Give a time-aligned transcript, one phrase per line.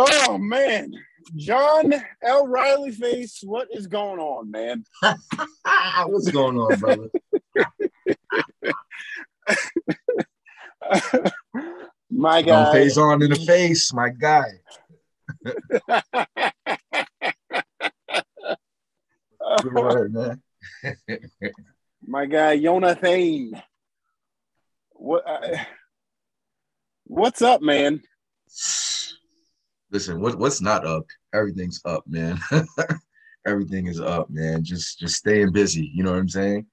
[0.00, 0.92] Oh man,
[1.34, 2.46] John L.
[2.46, 4.84] Riley face, what is going on, man?
[6.06, 7.10] What's going on, brother?
[12.12, 12.72] my Don't guy.
[12.72, 14.44] face on in the face, my guy.
[19.62, 20.40] Good word, man.
[22.06, 23.60] my guy Jonathan.
[24.92, 25.26] What?
[25.26, 25.56] Uh,
[27.04, 28.00] what's up, man?
[29.90, 31.06] Listen, what, what's not up?
[31.34, 32.38] Everything's up, man.
[33.46, 34.62] Everything is up, man.
[34.62, 35.90] Just just staying busy.
[35.94, 36.66] You know what I'm saying?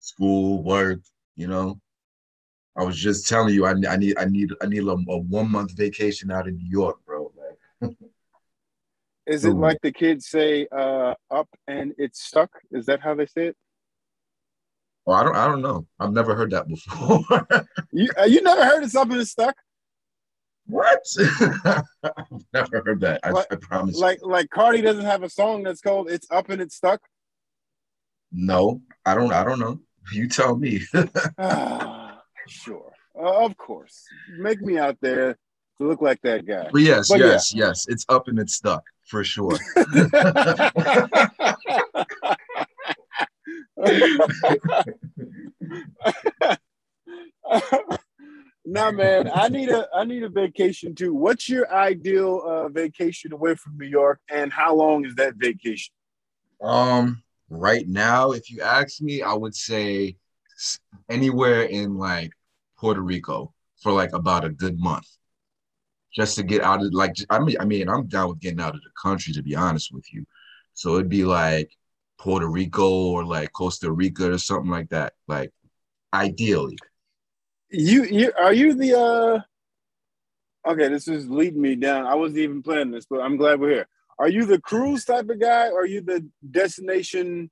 [0.00, 1.00] School, work.
[1.36, 1.80] You know.
[2.76, 5.50] I was just telling you, I, I need I need I need a, a one
[5.50, 7.30] month vacation out in New York, bro.
[7.80, 7.92] Like,
[9.26, 12.50] Is it like the kids say, uh, "Up and it's stuck"?
[12.70, 13.56] Is that how they say it?
[15.06, 15.86] oh, I don't I don't know.
[16.00, 17.24] I've never heard that before.
[17.94, 19.54] You uh, you never heard of something that's stuck?
[20.66, 21.00] What?
[21.64, 23.20] I've never heard that.
[23.22, 23.96] I, Like- I promise.
[23.96, 24.00] you.
[24.02, 27.00] Like like Cardi doesn't have a song that's called "It's Up and It's Stuck."
[28.32, 29.32] No, I don't.
[29.32, 29.80] I don't know.
[30.12, 30.80] You tell me.
[31.38, 34.04] Ah, sure, uh, of course.
[34.38, 35.34] Make me out there
[35.78, 36.68] to look like that guy.
[36.72, 37.26] But yes, But yeah.
[37.26, 37.86] yes, yes.
[37.88, 39.58] It's up and it's stuck for sure.
[48.64, 51.14] nah, man, I need a I need a vacation too.
[51.14, 55.94] What's your ideal uh, vacation away from New York, and how long is that vacation?
[56.60, 60.16] Um, right now, if you ask me, I would say
[61.08, 62.32] anywhere in like
[62.78, 63.52] Puerto Rico
[63.82, 65.08] for like about a good month,
[66.14, 67.14] just to get out of like.
[67.30, 69.92] I mean, I mean, I'm down with getting out of the country to be honest
[69.92, 70.24] with you.
[70.74, 71.70] So it'd be like
[72.18, 75.14] Puerto Rico or like Costa Rica or something like that.
[75.26, 75.52] Like
[76.12, 76.76] ideally.
[77.72, 80.70] You you are you the uh?
[80.70, 82.06] Okay, this is leading me down.
[82.06, 83.88] I wasn't even planning this, but I'm glad we're here.
[84.18, 87.50] Are you the cruise type of guy, or are you the destination,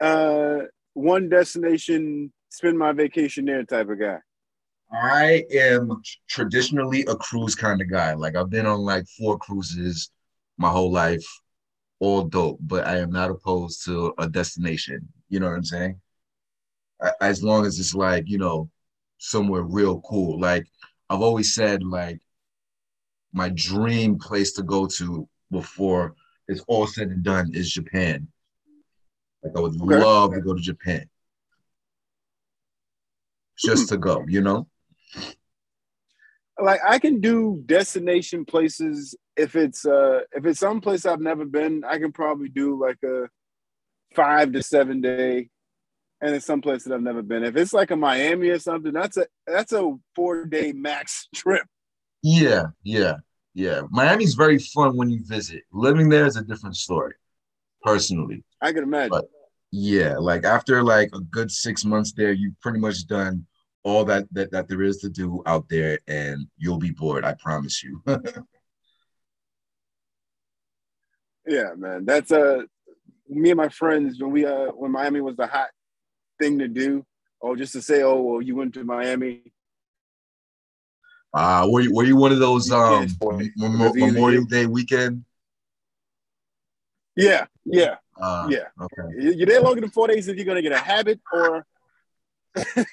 [0.00, 0.58] uh,
[0.94, 4.18] one destination, spend my vacation there type of guy?
[4.92, 8.14] I am traditionally a cruise kind of guy.
[8.14, 10.10] Like I've been on like four cruises
[10.58, 11.24] my whole life,
[12.00, 15.08] all dope, but I am not opposed to a destination.
[15.28, 16.00] You know what I'm saying?
[17.20, 18.68] As long as it's like, you know,
[19.18, 20.40] somewhere real cool.
[20.40, 20.66] Like
[21.08, 22.20] I've always said, like
[23.32, 26.14] my dream place to go to before
[26.48, 28.28] it's all said and done is Japan.
[29.42, 29.98] Like I would Okay.
[29.98, 31.08] love to go to Japan.
[33.58, 34.68] Just to go, you know?
[36.60, 41.44] like I can do destination places if it's uh if it's some place I've never
[41.44, 43.28] been, I can probably do like a
[44.14, 45.50] five to seven day
[46.20, 47.44] and it's some place that I've never been.
[47.44, 51.66] If it's like a Miami or something, that's a that's a four day max trip.
[52.22, 53.16] Yeah, yeah,
[53.54, 53.82] yeah.
[53.90, 55.62] Miami's very fun when you visit.
[55.72, 57.14] Living there is a different story,
[57.82, 58.44] personally.
[58.60, 59.10] I can imagine.
[59.10, 59.30] But-
[59.72, 63.44] Yeah, like after like a good six months there, you've pretty much done
[63.82, 67.24] all that that, that there is to do out there, and you'll be bored.
[67.24, 68.02] I promise you.
[71.46, 72.04] yeah, man.
[72.04, 72.62] That's uh
[73.28, 75.68] me and my friends when we uh when Miami was the hot
[76.38, 77.04] thing to do,
[77.40, 79.42] or just to say, oh well, you went to Miami.
[81.34, 83.50] uh were you were you one of those um it's boy.
[83.56, 84.06] Memo- It's easy.
[84.12, 85.24] Memorial Day weekend?
[87.16, 88.68] Yeah, yeah, Uh, yeah.
[88.80, 89.08] Okay.
[89.18, 91.66] You- You're there longer than four days if you're gonna get a habit or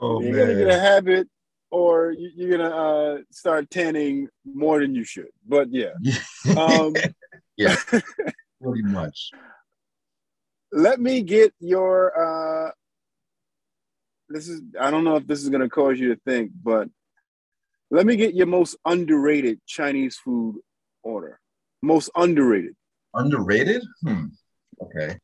[0.00, 1.28] Oh you're gonna get a habit
[1.70, 5.28] or you- you're gonna uh, start tanning more than you should.
[5.46, 5.92] But yeah,
[6.56, 6.94] um,
[7.56, 7.76] yeah,
[8.62, 9.30] pretty much.
[10.72, 12.68] Let me get your.
[12.68, 12.70] Uh,
[14.28, 16.88] this is I don't know if this is gonna cause you to think, but
[17.90, 20.56] let me get your most underrated Chinese food
[21.02, 21.40] order.
[21.82, 22.74] Most underrated.
[23.14, 23.82] Underrated?
[24.02, 24.26] Hmm.
[24.82, 25.16] Okay.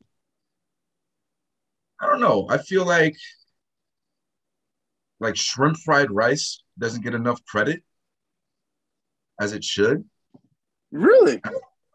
[2.00, 2.46] I don't know.
[2.48, 3.16] I feel like
[5.20, 7.82] like shrimp fried rice doesn't get enough credit
[9.40, 10.04] as it should.
[10.90, 11.40] Really?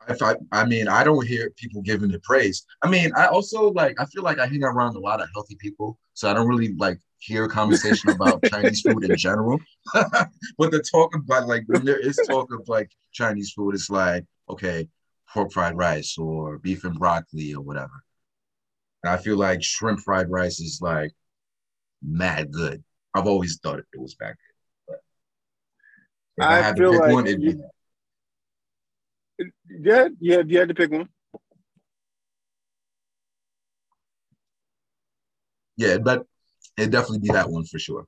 [0.10, 2.66] If I I mean, I don't hear people giving it praise.
[2.84, 5.56] I mean, I also like I feel like I hang around a lot of healthy
[5.60, 9.60] people, so I don't really like hear a conversation about Chinese food in general.
[9.94, 14.26] but the talk about like when there is talk of like Chinese food, it's like,
[14.50, 14.88] okay,
[15.32, 18.04] pork fried rice or beef and broccoli or whatever.
[19.04, 21.12] And I feel like shrimp fried rice is like
[22.02, 22.84] mad good.
[23.14, 24.38] I've always thought it, was back
[24.88, 24.98] then.
[26.38, 27.70] But if I, I had feel to pick like one, it'd be you-
[29.82, 30.42] Yeah, yeah.
[30.46, 31.08] You had to pick one.
[35.78, 36.26] Yeah, but
[36.78, 38.06] it'd definitely be that one for sure.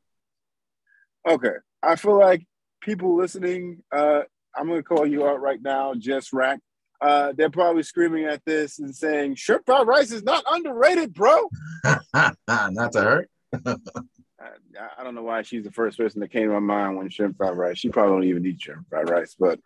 [1.28, 2.46] Okay, I feel like
[2.82, 4.22] people listening, uh,
[4.54, 6.60] I'm gonna call you out right now, Jess Rack.
[7.00, 11.48] Uh, they're probably screaming at this and saying, "Shrimp fried rice is not underrated, bro."
[12.14, 13.28] not to her.
[13.66, 14.50] I,
[14.98, 17.38] I don't know why she's the first person that came to my mind when shrimp
[17.38, 17.78] fried rice.
[17.78, 19.60] She probably don't even eat shrimp fried rice, but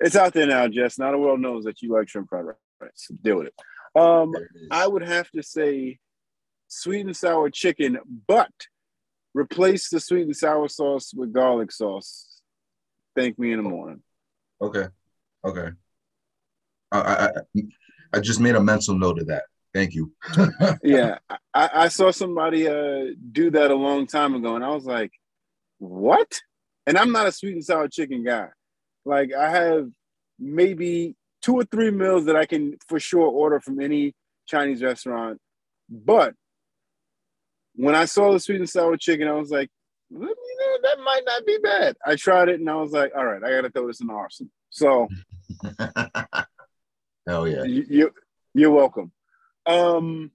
[0.00, 0.98] it's out there now, Jess.
[0.98, 2.44] Now the world knows that you like shrimp fried
[2.80, 3.08] rice.
[3.22, 3.54] Deal with it.
[4.00, 4.32] Um,
[4.70, 5.98] I would have to say
[6.68, 8.52] sweet and sour chicken, but
[9.34, 12.40] replace the sweet and sour sauce with garlic sauce.
[13.16, 14.02] Thank me in the morning.
[14.60, 14.86] Okay.
[15.44, 15.70] Okay.
[16.90, 16.98] I,
[17.56, 17.62] I
[18.14, 19.44] I just made a mental note of that.
[19.74, 20.12] Thank you.
[20.82, 24.86] yeah, I, I saw somebody uh, do that a long time ago, and I was
[24.86, 25.12] like,
[25.78, 26.40] "What?"
[26.86, 28.48] And I'm not a sweet and sour chicken guy.
[29.04, 29.88] Like I have
[30.38, 34.14] maybe two or three meals that I can for sure order from any
[34.46, 35.38] Chinese restaurant,
[35.88, 36.34] but
[37.74, 39.70] when I saw the sweet and sour chicken, I was like,
[40.10, 41.96] you know, that might not be bad.
[42.04, 44.08] I tried it and I was like, all right, I got to throw this in
[44.08, 44.50] the arsenal.
[44.70, 45.08] So,
[47.26, 48.10] hell yeah, you,
[48.52, 49.12] you're welcome.
[49.66, 50.32] Um,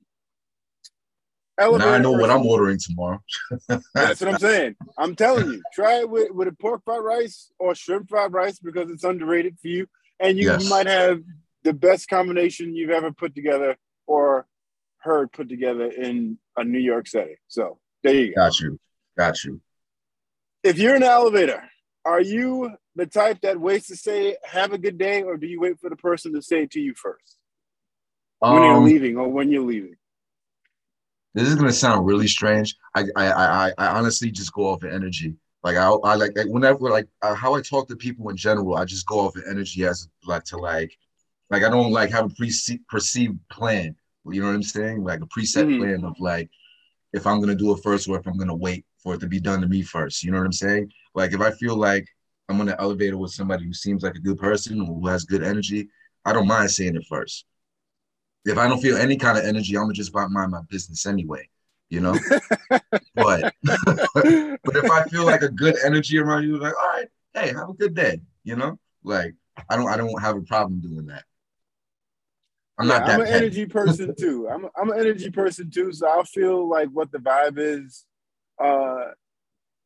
[1.60, 3.22] now I know what I'm ordering tomorrow.
[3.94, 4.76] That's what I'm saying.
[4.98, 8.60] I'm telling you, try it with, with a pork fried rice or shrimp fried rice
[8.60, 9.88] because it's underrated for you,
[10.20, 10.64] and you, yes.
[10.64, 11.22] you might have
[11.64, 13.78] the best combination you've ever put together
[14.08, 14.48] or
[15.00, 17.36] heard put together in a New York setting.
[17.48, 18.42] So there you go.
[18.42, 18.80] Got you.
[19.18, 19.62] Got you.
[20.64, 21.64] If you're in an elevator,
[22.06, 25.60] are you the type that waits to say "Have a good day," or do you
[25.60, 27.38] wait for the person to say it to you first
[28.42, 29.96] um, when you're um, leaving or when you're leaving?
[31.34, 32.76] This is gonna sound really strange.
[32.96, 35.36] I I I, I honestly just go off of energy.
[35.64, 38.76] Like I, I like, like whenever like uh, how I talk to people in general,
[38.76, 40.96] I just go off of energy as like to like
[41.50, 42.52] like I don't like have a pre
[42.90, 43.96] perceived plan.
[44.26, 45.04] You know what I'm saying?
[45.04, 45.80] Like a preset mm-hmm.
[45.80, 46.50] plan of like
[47.14, 49.40] if I'm gonna do it first or if I'm gonna wait for it to be
[49.40, 50.24] done to me first.
[50.24, 50.92] You know what I'm saying?
[51.16, 52.08] Like if I feel like
[52.50, 55.24] I'm on the elevator with somebody who seems like a good person or who has
[55.24, 55.88] good energy,
[56.26, 57.46] I don't mind saying it first.
[58.46, 61.50] If I don't feel any kind of energy, I'm gonna just mind my business anyway.
[61.90, 62.14] You know,
[63.16, 67.48] but but if I feel like a good energy around you, like all right, hey,
[67.54, 68.22] have a good day.
[68.44, 69.36] You know, like
[69.70, 71.24] I don't I don't have a problem doing that.
[72.78, 73.46] I'm yeah, not I'm an petty.
[73.46, 74.50] energy person too.
[74.50, 75.92] I'm a, I'm an energy person too.
[75.92, 78.06] So I feel like what the vibe is.
[78.64, 79.12] Uh,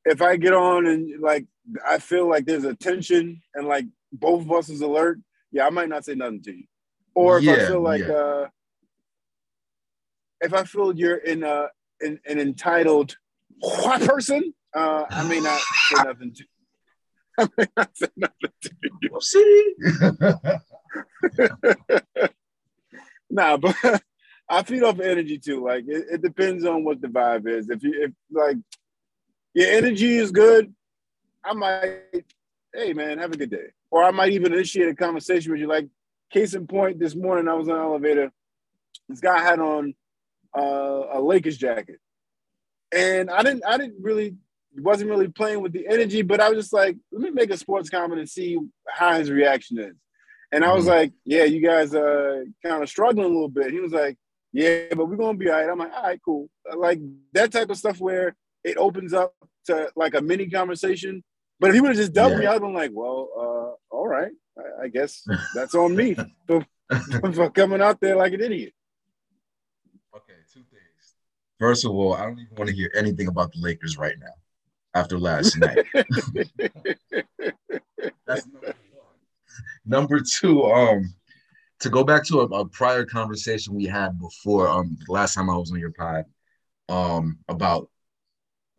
[0.05, 1.45] if I get on and like
[1.85, 5.19] I feel like there's a tension and like both of us is alert,
[5.51, 6.63] yeah, I might not say nothing to you.
[7.17, 8.13] Or if yeah, I feel like yeah.
[8.13, 8.47] uh,
[10.39, 11.69] if I feel you're in a
[11.99, 13.17] in, an entitled
[13.59, 16.45] white person, uh, I may not say nothing to.
[17.39, 18.71] I may not say nothing to
[19.01, 19.19] you.
[19.19, 19.73] See.
[23.31, 23.75] nah, but
[24.47, 25.65] I feed off energy too.
[25.65, 27.71] Like it, it, depends on what the vibe is.
[27.71, 28.57] If you if like
[29.55, 30.71] your energy is good,
[31.43, 32.25] I might,
[32.75, 33.71] hey man, have a good day.
[33.89, 35.67] Or I might even initiate a conversation with you.
[35.67, 35.87] Like,
[36.31, 38.31] case in point, this morning I was on an elevator.
[39.09, 39.93] This guy had on
[40.57, 41.99] uh, a Lakers jacket,
[42.93, 44.35] and I didn't, I didn't really,
[44.75, 47.57] wasn't really playing with the energy, but I was just like, let me make a
[47.57, 48.57] sports comment and see
[48.87, 49.95] how his reaction is.
[50.51, 50.93] And I was mm-hmm.
[50.93, 53.71] like, yeah, you guys are kind of struggling a little bit.
[53.71, 54.17] He was like,
[54.53, 55.69] yeah, but we're gonna be all right.
[55.69, 56.49] I'm like, all right, cool.
[56.75, 56.99] Like
[57.33, 59.33] that type of stuff where it opens up
[59.65, 61.23] to like a mini conversation.
[61.59, 62.39] But if he would have just dubbed yeah.
[62.39, 66.15] me, I'd been like, well, uh, all right, I, I guess that's on me
[66.47, 66.65] for,
[67.33, 68.73] for coming out there like an idiot.
[70.15, 71.15] Okay, two things.
[71.59, 74.33] First of all, I don't even want to hear anything about the Lakers right now
[74.93, 75.85] after last night.
[78.25, 78.75] that's number one.
[79.85, 81.13] Number two, um,
[81.79, 85.57] to go back to a, a, prior conversation we had before, um, last time I
[85.57, 86.25] was on your pod,
[86.89, 87.89] um, about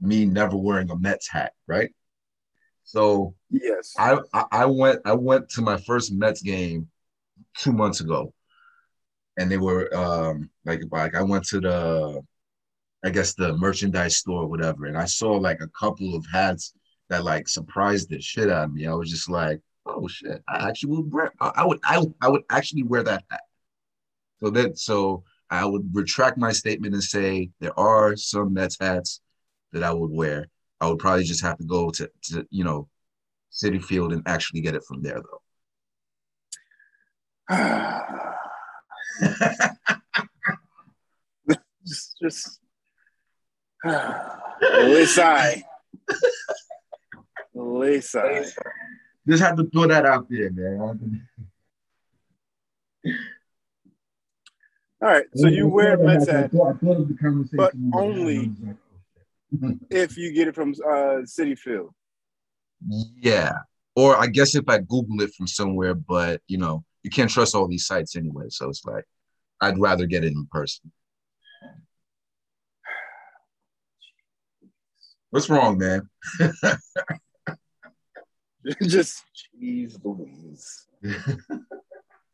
[0.00, 1.90] me never wearing a Mets hat, right?
[2.88, 4.18] So yes, I,
[4.50, 6.88] I went I went to my first Mets game
[7.58, 8.32] two months ago,
[9.36, 12.22] and they were um like like I went to the
[13.04, 16.72] I guess the merchandise store or whatever, and I saw like a couple of hats
[17.10, 18.86] that like surprised the shit out of me.
[18.86, 22.42] I was just like, oh shit, I actually would wear, I would, I, I would
[22.50, 23.40] actually wear that hat.
[24.40, 29.20] So that, so I would retract my statement and say there are some Mets hats
[29.72, 30.48] that I would wear.
[30.80, 32.88] I would probably just have to go to, to you know,
[33.52, 35.40] Citi Field and actually get it from there though.
[41.86, 42.60] just, just,
[43.86, 45.62] Lisai.
[47.56, 48.52] Lisai.
[49.26, 51.26] Just have to throw that out there, man.
[55.00, 58.52] All right, so you wear Mets hat, but only
[59.90, 61.92] if you get it from uh, Citi Field.
[63.16, 63.52] Yeah.
[63.96, 67.54] Or I guess if I Google it from somewhere, but you know, you can't trust
[67.54, 68.46] all these sites anyway.
[68.48, 69.04] So it's like
[69.60, 70.92] I'd rather get it in person.
[75.30, 76.08] What's wrong, man?
[78.82, 79.24] Just
[79.60, 80.86] jeez Louise.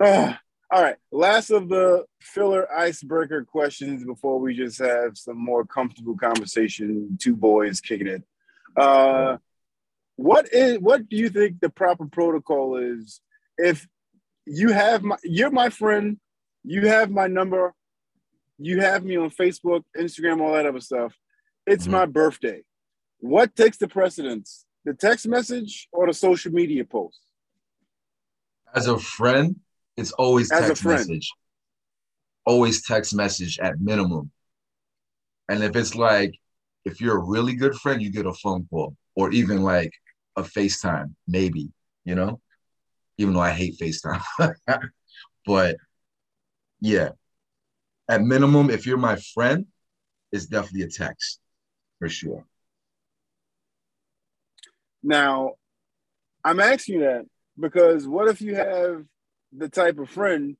[0.02, 0.40] Ah,
[0.70, 0.96] all right.
[1.12, 7.16] Last of the filler icebreaker questions before we just have some more comfortable conversation.
[7.20, 8.22] Two boys kicking it.
[8.76, 9.36] Uh,
[10.16, 13.20] what is what do you think the proper protocol is
[13.58, 13.86] if
[14.46, 16.18] you have my you're my friend,
[16.64, 17.74] you have my number,
[18.58, 21.14] you have me on Facebook, Instagram, all that other stuff.
[21.66, 21.90] It's Mhm.
[21.92, 22.62] my birthday.
[23.18, 24.66] What takes the precedence?
[24.84, 27.20] The text message or the social media post?
[28.74, 29.60] As a friend,
[29.96, 31.30] it's always As text message.
[32.46, 34.30] Always text message at minimum.
[35.48, 36.34] And if it's like,
[36.84, 39.92] if you're a really good friend, you get a phone call or even like
[40.36, 41.70] a FaceTime, maybe,
[42.04, 42.40] you know?
[43.18, 44.22] Even though I hate FaceTime.
[45.46, 45.76] but
[46.80, 47.10] yeah.
[48.08, 49.66] At minimum, if you're my friend,
[50.32, 51.40] it's definitely a text
[51.98, 52.44] for sure.
[55.02, 55.52] Now,
[56.44, 57.24] I'm asking you that
[57.58, 59.04] because what if you have
[59.56, 60.56] the type of friend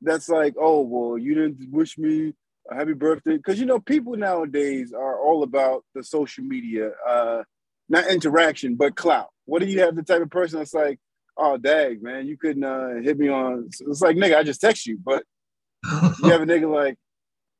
[0.00, 2.32] that's like, oh, well, you didn't wish me
[2.70, 3.36] a happy birthday?
[3.36, 7.42] Because, you know, people nowadays are all about the social media, uh,
[7.88, 9.28] not interaction, but clout.
[9.44, 10.98] What do you have the type of person that's like,
[11.36, 13.66] oh, dag, man, you couldn't uh, hit me on.
[13.66, 14.98] It's like, nigga, I just text you.
[15.02, 15.24] But
[15.84, 16.96] you have a nigga like,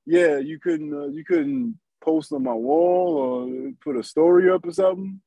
[0.07, 4.67] yeah, you couldn't, uh, you couldn't post on my wall or put a story up
[4.67, 5.21] or something.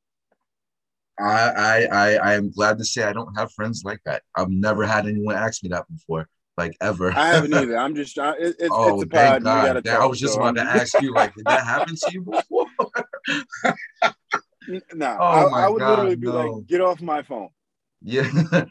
[1.22, 4.22] I, I I I am glad to say I don't have friends like that.
[4.34, 7.12] I've never had anyone ask me that before, like ever.
[7.12, 7.76] I haven't either.
[7.78, 8.34] I'm just trying.
[8.40, 9.40] It, it's, Oh, it's a oh, pod.
[9.42, 9.84] We gotta God.
[9.84, 12.66] That- I was just about to ask you, like, did that happen to you before?
[14.94, 16.32] Nah, Oh I, my I would God, literally be no.
[16.52, 17.48] like, "Get off my phone."
[18.02, 18.28] yeah.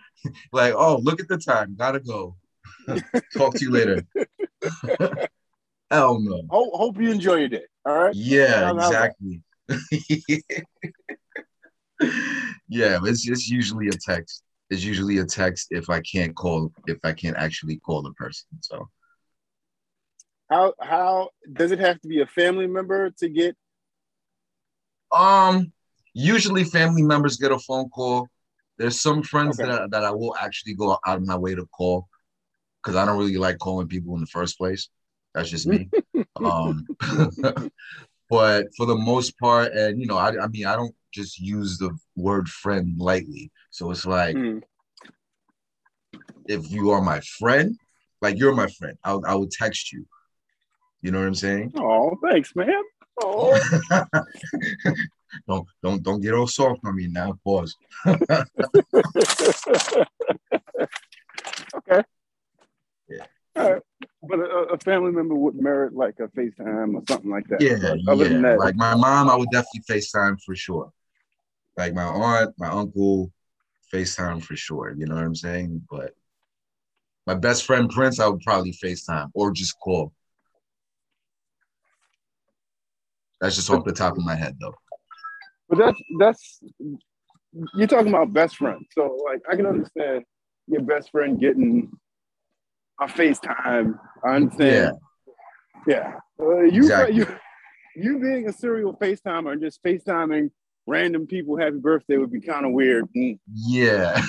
[0.53, 1.75] like, oh, look at the time.
[1.77, 2.35] Gotta go.
[3.37, 4.05] Talk to you later.
[5.89, 6.41] Hell no.
[6.49, 7.63] Hope, hope you enjoy your day.
[7.85, 8.15] All right.
[8.15, 9.15] Yeah, How's- how's that?
[9.69, 10.43] exactly.
[12.69, 14.43] Yeah, it's just usually a text.
[14.69, 18.47] It's usually a text if I can't call if I can't actually call the person.
[18.61, 18.89] So
[20.49, 23.55] How how does it have to be a family member to get?
[25.11, 25.71] Um,
[26.13, 28.29] usually family members get a phone call.
[28.77, 29.59] There's some friends Okay.
[29.59, 32.07] that I, that I will actually go out of my way to call
[32.83, 34.89] because I don't really like calling people in the first place.
[35.33, 35.91] That's just me.
[36.43, 36.89] um,
[38.29, 41.77] but for the most part, and you know, I, I mean, I don't just use
[41.77, 43.51] the word friend lightly.
[43.69, 44.59] So it's like Hmm.
[46.47, 47.77] if you are my friend,
[48.21, 50.05] like you're my friend, I, I would text you.
[51.01, 51.73] You know what I'm saying?
[51.77, 52.83] Oh, thanks, man.
[53.21, 53.59] Oh,
[55.47, 57.37] don't don't don't get all soft on me now.
[57.43, 57.75] Pause.
[58.07, 58.23] okay.
[63.09, 63.25] Yeah.
[63.55, 63.81] All right.
[64.23, 67.61] But a, a family member would merit like a FaceTime or something like that.
[67.61, 68.29] Yeah, other yeah.
[68.29, 70.91] than that, Like my mom, I would definitely FaceTime for sure.
[71.77, 73.31] Like my aunt, my uncle,
[73.93, 74.91] FaceTime for sure.
[74.91, 75.85] You know what I'm saying?
[75.89, 76.13] But
[77.27, 80.13] my best friend Prince, I would probably FaceTime or just call.
[83.39, 84.75] That's just off the top of my head though.
[85.67, 86.59] But that's that's
[87.73, 88.85] you're talking about best friend.
[88.91, 90.23] So like I can understand
[90.67, 91.91] your best friend getting
[92.99, 93.97] a FaceTime.
[94.23, 94.97] I understand.
[95.87, 96.13] Yeah.
[96.39, 97.15] Uh, you Exactly.
[97.15, 97.27] you
[97.95, 100.51] you being a serial FaceTimer and just FaceTiming
[100.91, 103.05] random people happy birthday would be kind of weird.
[103.15, 103.39] Mm.
[103.53, 104.21] Yeah.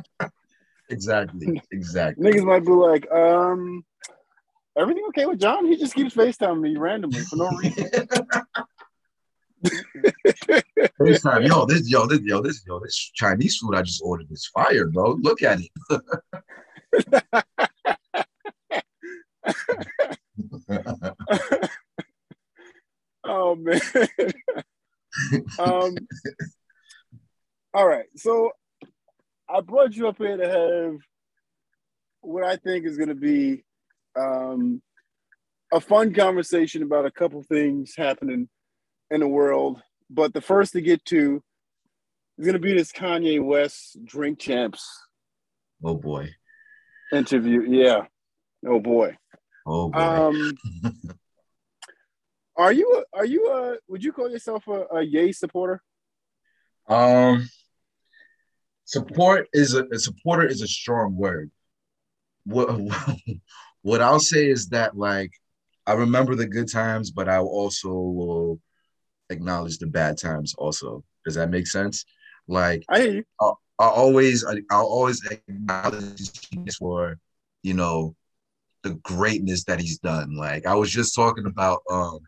[0.90, 1.62] exactly.
[1.70, 2.30] Exactly.
[2.30, 3.82] Niggas might be like, um,
[4.76, 5.66] everything okay with John?
[5.66, 7.88] He just keeps FaceTiming me randomly for no reason.
[11.00, 11.46] FaceTime.
[11.46, 14.88] Yo, this yo, this yo, this yo, this Chinese food I just ordered is fire,
[14.88, 15.16] bro.
[15.22, 15.70] Look at it.
[23.24, 23.80] Oh man.
[25.58, 25.96] Um
[27.74, 28.06] all right.
[28.16, 28.50] So
[29.48, 30.96] I brought you up here to have
[32.20, 33.64] what I think is gonna be
[34.16, 34.82] um
[35.72, 38.48] a fun conversation about a couple things happening
[39.10, 39.82] in the world.
[40.10, 41.42] But the first to get to
[42.38, 44.86] is gonna be this Kanye West Drink Champs
[45.84, 46.28] oh boy.
[47.12, 47.62] interview.
[47.62, 48.02] Yeah.
[48.66, 49.16] Oh boy.
[49.66, 49.98] Oh boy.
[49.98, 50.56] Um
[52.62, 55.82] are you a, are you a would you call yourself a, a Ye supporter?
[56.88, 57.48] Um,
[58.84, 61.50] support is a, a supporter is a strong word.
[62.44, 62.80] What
[63.82, 65.32] what I'll say is that like
[65.86, 68.60] I remember the good times, but I also will
[69.28, 71.02] acknowledge the bad times also.
[71.24, 72.04] Does that make sense?
[72.46, 73.24] Like I.
[73.40, 76.30] I, I always I, I'll always acknowledge
[76.78, 77.18] for
[77.64, 78.14] you know
[78.82, 80.36] the greatness that he's done.
[80.36, 82.20] Like I was just talking about um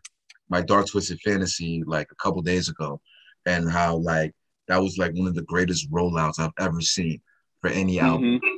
[0.49, 3.01] my Dark Twisted Fantasy like a couple days ago,
[3.45, 4.33] and how like
[4.67, 7.21] that was like one of the greatest rollouts I've ever seen
[7.61, 8.39] for any album.
[8.39, 8.49] Mhm.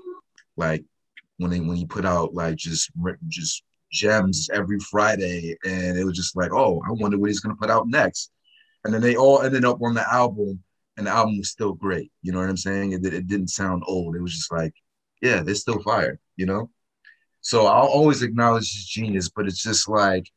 [0.56, 0.84] Like
[1.38, 2.92] when they when he put out like just
[3.28, 7.56] just gems every Friday, and it was just like, oh, I wonder what he's gonna
[7.56, 8.32] put out next.
[8.84, 10.64] And then they all ended up on the album,
[10.98, 12.12] and the album was still great.
[12.22, 12.94] You know what I'm saying?
[12.94, 14.16] It, it didn't sound old.
[14.16, 14.74] It was just like,
[15.22, 16.20] yeah, they're still fire.
[16.36, 16.70] You know.
[17.42, 20.30] So I'll always acknowledge his genius, but it's just like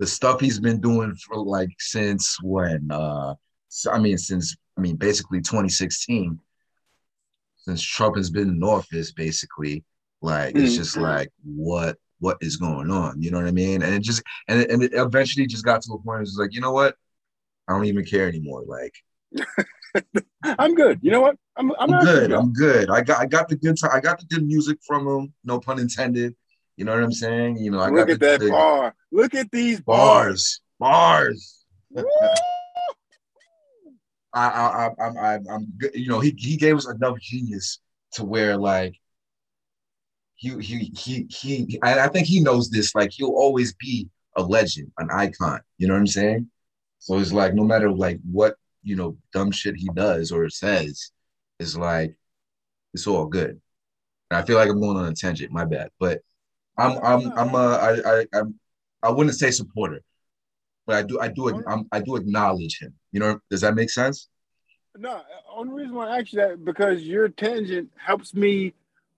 [0.00, 2.88] the stuff he's been doing for like since when?
[2.90, 3.34] Uh,
[3.92, 6.40] I mean, since I mean, basically 2016,
[7.58, 9.84] since Trump has been in office, basically,
[10.22, 13.20] like it's just like what what is going on?
[13.20, 13.82] You know what I mean?
[13.82, 16.36] And it just and it, and it eventually just got to a point where it's
[16.36, 16.96] like, you know what?
[17.68, 18.64] I don't even care anymore.
[18.66, 18.94] Like
[20.44, 20.98] I'm good.
[21.02, 21.36] You know what?
[21.56, 22.32] I'm I'm, I'm, good.
[22.32, 22.90] I'm good.
[22.90, 23.90] I got I got the good time.
[23.92, 25.34] I got the good music from him.
[25.44, 26.34] No pun intended.
[26.80, 27.58] You know what I'm saying?
[27.58, 28.94] You know, I Look at that bar.
[29.12, 30.62] Look at these bars.
[30.78, 31.66] bars.
[31.90, 32.06] Bars.
[34.32, 35.90] I, I, I, I'm, I'm, I'm good.
[35.92, 37.80] You know, he, he gave us enough genius
[38.12, 38.94] to where like
[40.36, 41.78] he, he, he, he.
[41.82, 42.94] I, I think he knows this.
[42.94, 44.08] Like he'll always be
[44.38, 45.60] a legend, an icon.
[45.76, 46.48] You know what I'm saying?
[46.98, 51.10] So it's like no matter like what you know dumb shit he does or says,
[51.58, 52.16] it's like
[52.94, 53.60] it's all good.
[54.30, 55.52] And I feel like I'm going on a tangent.
[55.52, 56.22] My bad, but
[56.78, 58.42] I'm, I'm, I'm, a, I, I,
[59.02, 60.00] I wouldn't say supporter,
[60.86, 62.94] but I do, I do, I'm, I do acknowledge him.
[63.12, 64.28] You know, does that make sense?
[64.96, 65.22] No,
[65.54, 68.74] only reason why I ask you that because your tangent helps me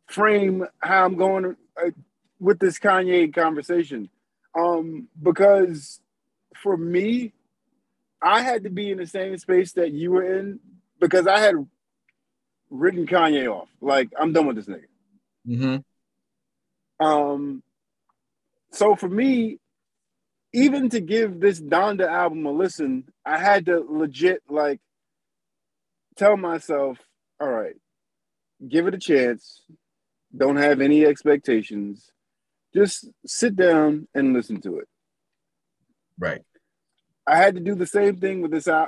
[0.07, 1.91] frame how I'm going uh,
[2.39, 4.09] with this Kanye conversation.
[4.55, 6.01] Um, because
[6.63, 7.33] for me,
[8.21, 10.61] I had to be in the same space that you were in
[11.01, 11.55] because I had
[12.71, 13.69] written Kanye off.
[13.81, 14.85] Like I'm done with this nigga.
[15.49, 15.77] Mm-hmm.
[17.03, 17.63] Um,
[18.73, 19.59] so for me,
[20.53, 24.81] even to give this Donda album a listen, I had to legit like
[26.17, 26.99] tell myself,
[27.41, 27.75] all right,
[28.67, 29.63] give it a chance.
[30.35, 32.11] Don't have any expectations.
[32.75, 34.89] Just sit down and listen to it.
[36.19, 36.43] Right.
[37.27, 38.87] I had to do the same thing with this uh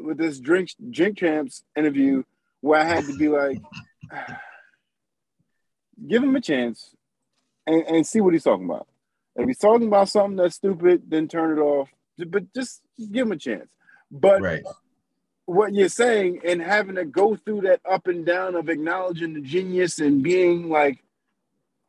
[0.00, 2.22] with this drink drink champs interview
[2.60, 3.58] where I had to be like
[6.08, 6.94] give him a chance
[7.66, 8.86] and, and see what he's talking about.
[9.36, 11.88] If he's talking about something that's stupid, then turn it off.
[12.18, 13.68] But just, just give him a chance.
[14.10, 14.62] But Right.
[15.46, 19.40] what you're saying and having to go through that up and down of acknowledging the
[19.40, 21.02] genius and being like,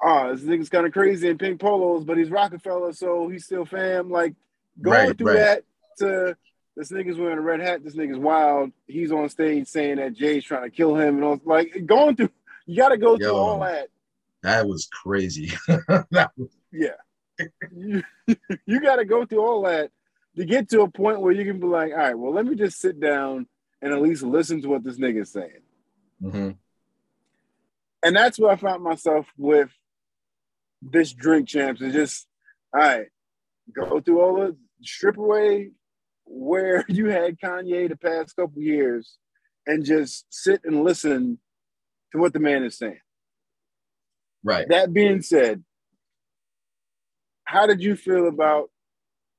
[0.01, 3.65] oh, this nigga's kind of crazy in pink polos, but he's Rockefeller, so he's still
[3.65, 4.09] fam.
[4.09, 4.33] Like
[4.81, 5.35] going Right, through right.
[5.39, 5.63] that
[5.99, 6.37] to
[6.75, 8.71] this nigga's wearing a red hat, this nigga's wild.
[8.87, 12.31] He's on stage saying that Jay's trying to kill him and all like going through
[12.65, 13.35] you gotta go through Yo.
[13.35, 13.89] all that.
[14.43, 15.51] That was crazy.
[16.11, 16.97] That was- Yeah.
[17.75, 18.03] you,
[18.65, 19.89] you gotta go through all that
[20.37, 22.55] to get to a point where you can be like, all right, well, let me
[22.55, 23.47] just sit down
[23.81, 25.61] and at least listen to what this nigga's saying.
[26.21, 26.57] Mhm.
[28.03, 29.69] And that's where I found myself with
[30.81, 31.81] this drink champs.
[31.81, 32.27] It's just,
[32.73, 33.07] all right,
[33.73, 35.71] go through all the strip away
[36.25, 39.17] where you had Kanye the past couple years
[39.65, 41.39] and just sit and listen
[42.11, 42.99] to what the man is saying.
[44.43, 44.67] Right.
[44.69, 45.63] That being said,
[47.45, 48.69] how did you feel about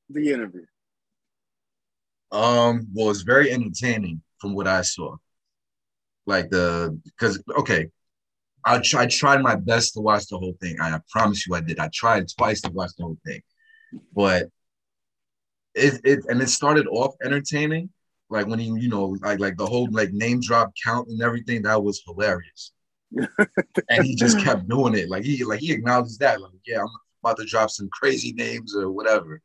[0.09, 0.65] the interview?
[2.33, 5.17] Um, well, it's very entertaining from what I saw.
[6.27, 7.89] Like the because okay,
[8.65, 10.81] I tried tried my best to watch the whole thing.
[10.81, 11.79] I, I promise you I did.
[11.79, 13.43] I tried twice to watch the whole thing.
[14.15, 14.49] But
[15.75, 17.91] it it and it started off entertaining.
[18.31, 21.63] Like when he, you know, like like the whole like name drop count and everything,
[21.63, 22.73] that was hilarious.
[23.89, 25.09] And he just kept doing it.
[25.09, 26.41] Like he like he acknowledged that.
[26.41, 26.89] Like, yeah, I'm
[27.23, 29.41] about to drop some crazy names or whatever.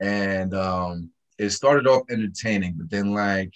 [0.00, 3.52] And um it started off entertaining, but then like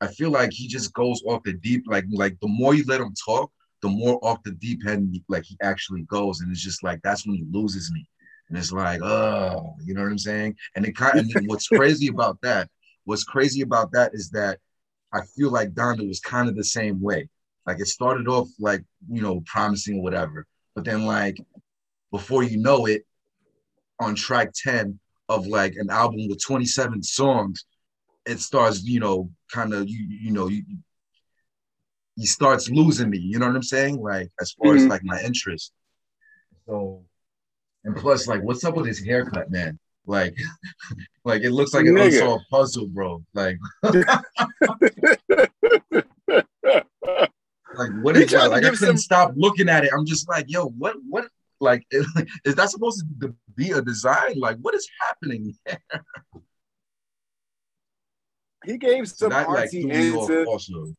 [0.00, 3.00] I feel like he just goes off the deep, like like the more you let
[3.00, 3.50] him talk,
[3.82, 6.40] the more off the deep end like he actually goes.
[6.40, 8.06] And it's just like that's when he loses me.
[8.48, 10.56] And it's like, oh, you know what I'm saying?
[10.74, 12.68] And it kind of and what's crazy about that,
[13.04, 14.58] what's crazy about that is that
[15.12, 17.28] I feel like Donda was kind of the same way.
[17.66, 20.46] Like it started off like, you know, promising or whatever.
[20.74, 21.36] But then like
[22.10, 23.02] before you know it,
[24.00, 27.64] on track 10 of like an album with 27 songs,
[28.26, 30.62] it starts, you know, kind of you, you know, you
[32.16, 33.96] he starts losing me, you know what I'm saying?
[34.00, 34.90] Like as far as Mhm.
[34.90, 35.72] like my interest.
[36.66, 37.04] So
[37.84, 39.78] and plus, like, what's up with his haircut, man?
[40.06, 40.36] Like,
[41.24, 42.06] like it looks like an Nigga.
[42.06, 43.24] unsolved puzzle, bro.
[43.34, 43.58] Like,
[47.94, 48.50] like what is that?
[48.50, 49.90] Like I couldn't some- stop looking at it.
[49.96, 51.28] I'm just like, yo, what, what?
[51.60, 54.38] Like, is that supposed to be a design?
[54.38, 55.54] Like, what is happening?
[58.64, 60.44] he gave some that like artsy threw me answer.
[60.46, 60.94] also.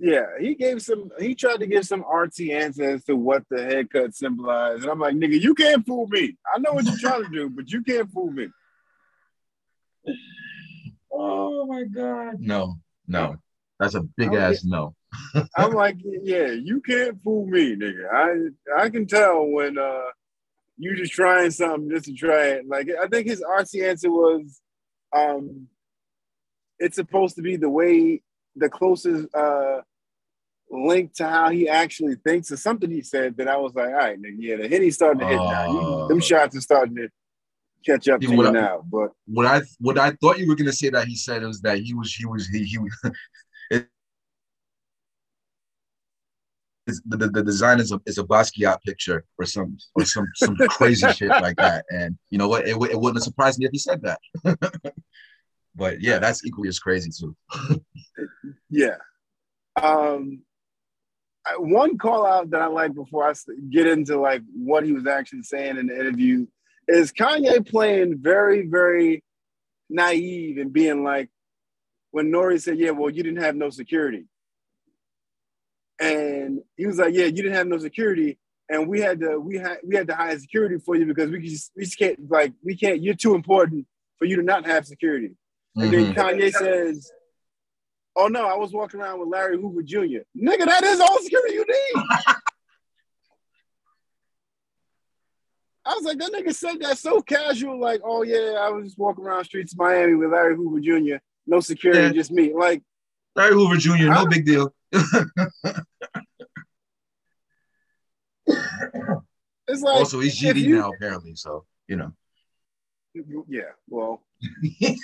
[0.00, 1.10] Yeah, he gave some.
[1.18, 5.00] He tried to give some artsy answer as to what the haircut symbolized, and I'm
[5.00, 6.36] like, nigga, you can't fool me.
[6.54, 8.48] I know what you're trying to do, but you can't fool me.
[11.10, 12.34] Oh my god.
[12.38, 12.76] No,
[13.08, 13.36] no.
[13.80, 14.94] That's a big ass no.
[15.56, 18.06] I'm like, yeah, you can't fool me, nigga.
[18.12, 20.02] I I can tell when uh
[20.76, 22.68] you just trying something just to try it.
[22.68, 24.60] Like I think his artsy answer was,
[25.16, 25.66] um,
[26.78, 28.22] it's supposed to be the way
[28.56, 29.80] the closest uh
[30.70, 33.92] link to how he actually thinks or something he said that I was like, all
[33.94, 35.72] right, nigga, yeah, the hit he's starting to hit now.
[35.72, 36.08] You, Oh.
[36.08, 37.08] them shots are starting to
[37.86, 38.84] catch up to you I- now.
[38.90, 41.78] But What I what I thought you were gonna say that he said was that
[41.78, 42.78] he was he was he he
[47.04, 50.56] the, the, the design is a is a Basquiat picture or some or some some
[50.56, 51.84] crazy shit like that.
[51.90, 52.66] And you know what?
[52.66, 54.20] It, it wouldn't surprise me if he said that.
[55.74, 57.36] but yeah, that's equally as crazy too.
[58.70, 58.96] Yeah.
[59.80, 60.42] Um,
[61.46, 63.32] I- one call out that I like before I
[63.70, 66.46] get into like what he was actually saying in the interview
[66.86, 69.24] is Kanye playing very, very
[69.88, 71.30] naive and being like,
[72.10, 72.58] when N.O.R.E.
[72.58, 74.26] said, "Yeah, well, you didn't have no security,"
[76.00, 78.38] and he was like, "Yeah, you didn't have no security."
[78.70, 81.40] And we had to we had we had to hire security for you because we
[81.48, 83.86] just we just can't like we can't you're too important
[84.18, 85.34] for you to not have security.
[85.76, 86.14] And then Mhm.
[86.14, 87.10] Kanye says,
[88.16, 90.22] "Oh no, I was walking around with Larry Hoover Jr.
[90.36, 92.04] Nigga, that is all security you need."
[95.84, 98.98] I was like, that nigga said that so casual, like, "Oh yeah, I was just
[98.98, 101.16] walking around streets of Miami with Larry Hoover Jr.
[101.46, 102.12] No security, Yeah.
[102.12, 102.82] just me." Like,
[103.34, 104.08] Larry Hoover Jr.
[104.12, 104.74] No big deal.
[104.92, 105.84] it's
[109.82, 112.12] like, also, he's GD you- now apparently, so you know.
[113.48, 114.22] yeah, well,
[114.62, 114.94] yeah,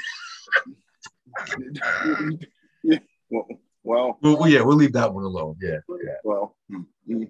[3.31, 3.47] well,
[3.83, 5.57] well, Well, yeah, we'll leave that one alone.
[5.61, 6.15] Yeah, yeah.
[6.23, 7.29] well, mm, mm,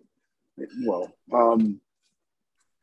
[0.84, 1.80] well, um,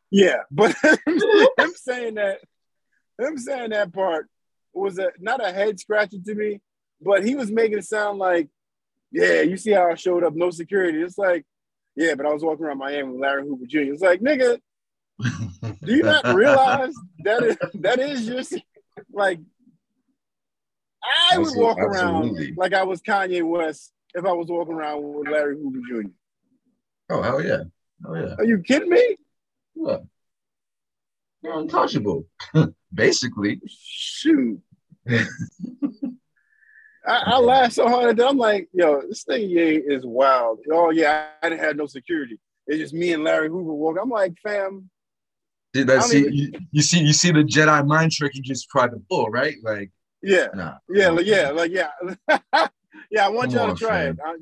[0.09, 2.39] yeah, but him saying that,
[3.19, 4.27] him saying that part
[4.73, 6.61] was a not a head scratcher to me,
[7.01, 8.49] but he was making it sound like,
[9.11, 11.01] yeah, you see how I showed up, no security.
[11.01, 11.45] It's like,
[11.95, 13.93] yeah, but I was walking around Miami with Larry Hoover Jr.
[13.93, 14.59] It's like, nigga,
[15.19, 16.93] do you not realize
[17.23, 18.55] that is that is just
[19.11, 19.39] like
[21.31, 25.27] I would walk around like I was Kanye West if I was walking around with
[25.27, 26.09] Larry Hoover Jr.
[27.09, 27.63] Oh hell yeah,
[28.05, 28.35] oh yeah.
[28.37, 29.17] Are you kidding me?
[29.75, 29.97] yeah.
[31.43, 32.27] You're untouchable,
[32.93, 33.59] basically.
[33.67, 34.61] Shoot.
[37.07, 38.27] I, I laughed so hard at that.
[38.27, 40.59] I'm like, yo, this thing yeah, is wild.
[40.71, 42.39] Oh yeah, I didn't have no security.
[42.67, 44.01] It's just me and Larry Hoover walking.
[44.03, 44.89] I'm like, fam,
[45.73, 48.91] that see even- you, you see you see the Jedi mind trick he just tried
[48.91, 49.55] to pull, right?
[49.63, 50.75] Like, yeah, nah.
[50.89, 51.89] yeah, like, yeah, like yeah,
[53.09, 53.25] yeah.
[53.25, 54.13] I want y'all to try fam.
[54.13, 54.19] it.
[54.23, 54.35] I,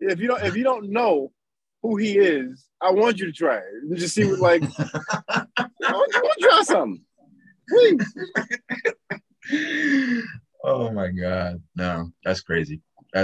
[0.00, 1.32] if you don't, if you don't know
[1.82, 4.62] who he is, I want you to try it and just see what like.
[5.28, 7.02] I want you to try something,
[7.68, 8.14] please.
[10.68, 12.80] oh my god, no, that's crazy.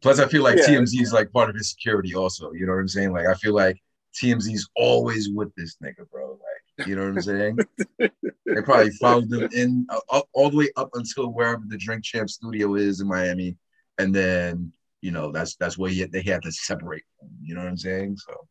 [0.00, 0.66] Plus, I feel like Yeah.
[0.68, 2.52] TMZ is like part of his security, also.
[2.52, 3.12] You know what I'm saying?
[3.12, 3.80] Like, I feel like
[4.20, 6.30] TMZ's always with this nigga, bro.
[6.30, 7.58] Like, you know what I'm saying?
[7.98, 12.04] they probably followed him in uh, up, all the way up until wherever the Drink
[12.04, 13.56] Champ studio is in Miami,
[13.98, 17.04] and then you know that's that's where he, they had to separate.
[17.18, 18.16] From, you know what I'm saying?
[18.16, 18.46] So,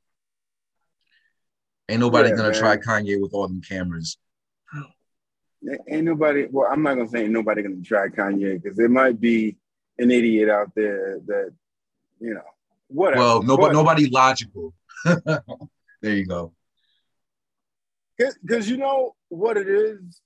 [1.89, 2.59] ain't nobody Yeah, gonna man.
[2.59, 4.17] try Kanye with all them cameras.
[5.89, 6.47] Ain't nobody.
[6.49, 9.57] Well, I'm not gonna say ain't nobody gonna try Kanye because there might be
[9.99, 11.53] an idiot out there that,
[12.19, 12.41] you know,
[12.87, 13.21] whatever.
[13.21, 14.73] Well, nobody, But- nobody logical.
[15.05, 16.53] there you go.
[18.17, 20.21] because you know what it is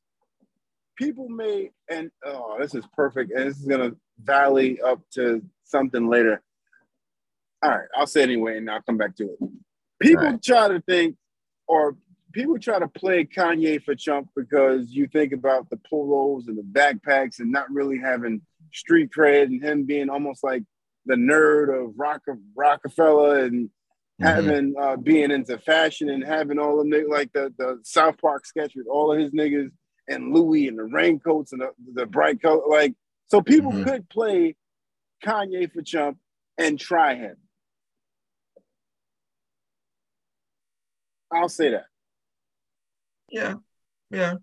[0.98, 6.10] people may and oh this is perfect and this is gonna valley up to something
[6.10, 6.42] later
[7.64, 9.40] all right i'll say it anyway and i'll come back to it
[10.02, 10.42] people Right.
[10.44, 11.16] try to think
[11.68, 11.96] or
[12.36, 16.62] people try to play kanye for chump because you think about the polos and the
[16.80, 18.42] backpacks and not really having
[18.74, 20.62] street cred and him being almost like
[21.06, 22.22] the nerd of Rock-
[22.56, 23.70] rockefeller and
[24.22, 24.26] Mhm.
[24.26, 28.46] having uh, being into fashion and having all of them like the the South Park
[28.46, 29.72] sketch with all of his niggas
[30.10, 32.94] and Louis and the raincoats and the, the bright color like
[33.28, 33.84] so people Mhm.
[33.86, 34.56] could play
[35.24, 36.18] Kanye for chump
[36.58, 37.36] and try him.
[41.32, 41.86] I'll say that.
[43.36, 43.56] Yeah,
[44.12, 44.36] yeah.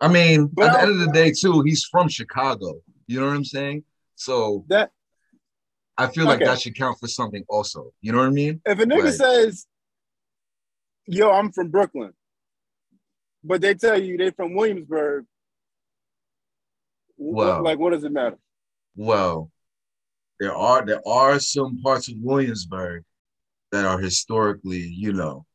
[0.00, 2.80] I mean, But at the end of the day, too, he's from Chicago.
[3.08, 3.82] You know what I'm saying?
[4.14, 4.92] So That
[5.98, 6.44] I feel like Okay.
[6.44, 7.92] that should count for something also.
[8.02, 8.60] You know what I mean?
[8.64, 9.14] if a nigga Right.
[9.14, 9.66] says,
[11.06, 12.12] "Yo, I'm from Brooklyn,"
[13.42, 15.24] but they tell you they're from Williamsburg,
[17.16, 17.62] wh- Well.
[17.64, 18.38] like what does it matter?
[18.94, 19.50] Well,
[20.38, 23.02] there are there are some parts of Williamsburg
[23.72, 25.46] that are historically, you know,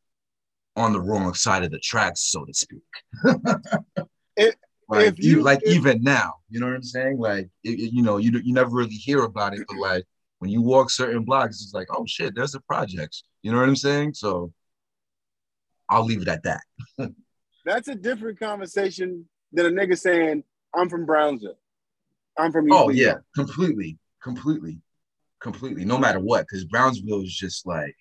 [0.79, 2.83] on the wrong side of the tracks, so to speak.
[4.37, 4.55] If-
[4.87, 7.17] like you- you, like if- even now, you know what I'm saying?
[7.19, 10.05] Like it, it- you know, you you never really hear about it, but like
[10.39, 13.23] when you walk certain blocks, it's like, oh shit, there's the projects.
[13.43, 14.13] You know what I'm saying?
[14.13, 14.53] So
[15.89, 16.61] I'll leave it at that.
[17.65, 21.59] That's a different conversation than a nigga saying, "I'm from Brownsville."
[22.37, 22.71] I'm from.
[22.71, 24.79] Oh yeah, York." completely, completely,
[25.41, 25.83] completely.
[25.83, 27.95] No matter what, because Brownsville is just like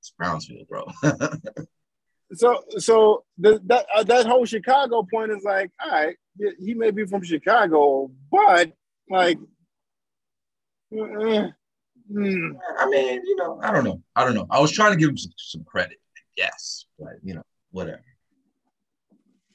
[0.00, 0.86] it's Brownsville, bro.
[2.32, 6.16] So, so the, that uh, that whole Chicago point is like, all right,
[6.58, 8.72] he may be from Chicago, but
[9.08, 9.38] like,
[10.92, 11.46] hmm.
[12.12, 14.02] I mean, you know, I don't know.
[14.14, 14.46] I don't know.
[14.50, 15.98] I was trying to give him some, some credit.
[16.36, 18.04] Yes, but you know, whatever.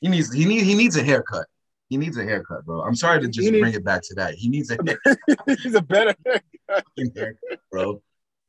[0.02, 1.48] He needs he need he needs a haircut.
[1.88, 2.82] He needs a haircut, bro.
[2.82, 4.34] I'm sorry to just needs- bring it back to that.
[4.36, 4.78] He needs a
[5.64, 6.16] he's a better.
[7.16, 8.02] haircut, bro.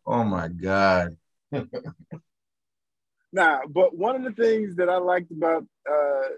[0.05, 1.17] Oh my god.
[3.37, 6.29] Nah, but one of the things that I liked about uh,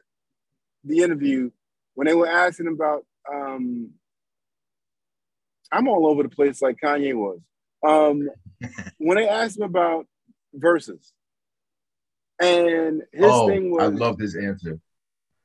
[0.82, 1.52] the interview
[1.94, 3.90] when they were asking about, um,
[5.70, 7.38] I'm all over the place like Kanye was.
[7.87, 8.28] Um,
[8.98, 10.06] when they asked him about
[10.52, 11.12] verses,
[12.40, 14.80] and his oh, thing was, I love this answer.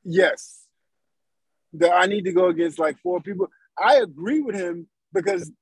[0.02, 0.64] yes,
[1.74, 3.46] that I need to go against like four people.
[3.78, 5.52] I agree with him because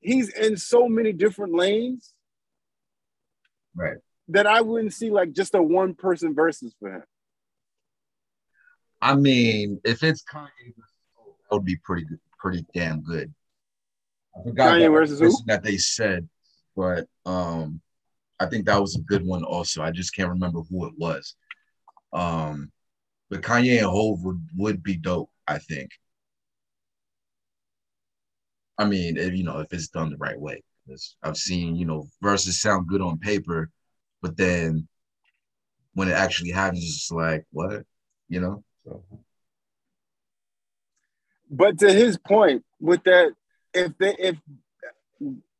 [0.00, 2.12] he's in so many different lanes
[3.74, 3.96] Right.
[4.28, 7.02] That I wouldn't see like just a one person versus for him.
[9.00, 13.32] I mean, if it's Kanye, that would be pretty good, pretty damn good.
[14.34, 15.36] I forgot Kanye the versus who?
[15.46, 16.26] that they said,
[16.74, 17.82] but um,
[18.40, 19.44] I think that was a good one.
[19.44, 21.34] Also, I just can't remember who it was.
[22.14, 22.72] Um,
[23.28, 25.30] but Kanye and Hov would would be dope.
[25.46, 25.90] I think.
[28.78, 30.62] I mean, if, you know, if it's done the right way.
[31.22, 33.70] I've seen you know verses sound good on paper,
[34.24, 34.88] but then
[35.92, 37.84] when it actually happens, it's like what,
[38.26, 38.64] you know.
[38.82, 39.04] So.
[41.50, 43.34] But to his point, with that,
[43.74, 44.36] if they if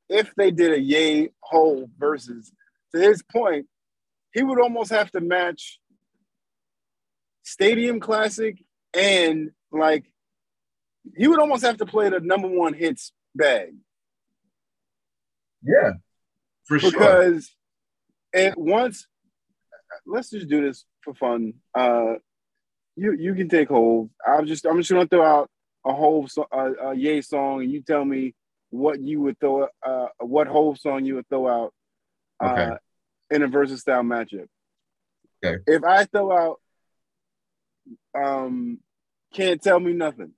[0.09, 2.51] if they did a Ye Hov versus
[2.95, 3.67] to his point,
[4.33, 5.79] he would almost have to match
[7.43, 8.57] Stadium Classic
[8.95, 10.05] and like
[11.15, 13.75] he would almost have to play the number one hits bag
[15.63, 15.93] Yeah,
[16.65, 16.91] for sure.
[16.91, 17.55] because
[18.35, 19.07] and once
[20.07, 21.55] let's just do this for fun.
[21.75, 22.15] Uh,
[22.97, 24.09] you you can take Hov.
[24.27, 25.51] I'm just I'm just gonna throw out
[25.87, 28.35] a whole so, uh, a Ye song, and you tell me
[28.71, 31.75] what you would throw uh what Hov song you would throw out
[32.41, 32.71] uh, Okay.
[33.31, 34.47] in a versus style matchup.
[35.45, 35.63] Okay.
[35.67, 36.61] If I throw out
[38.15, 38.79] um
[39.33, 40.33] can't tell me nothing.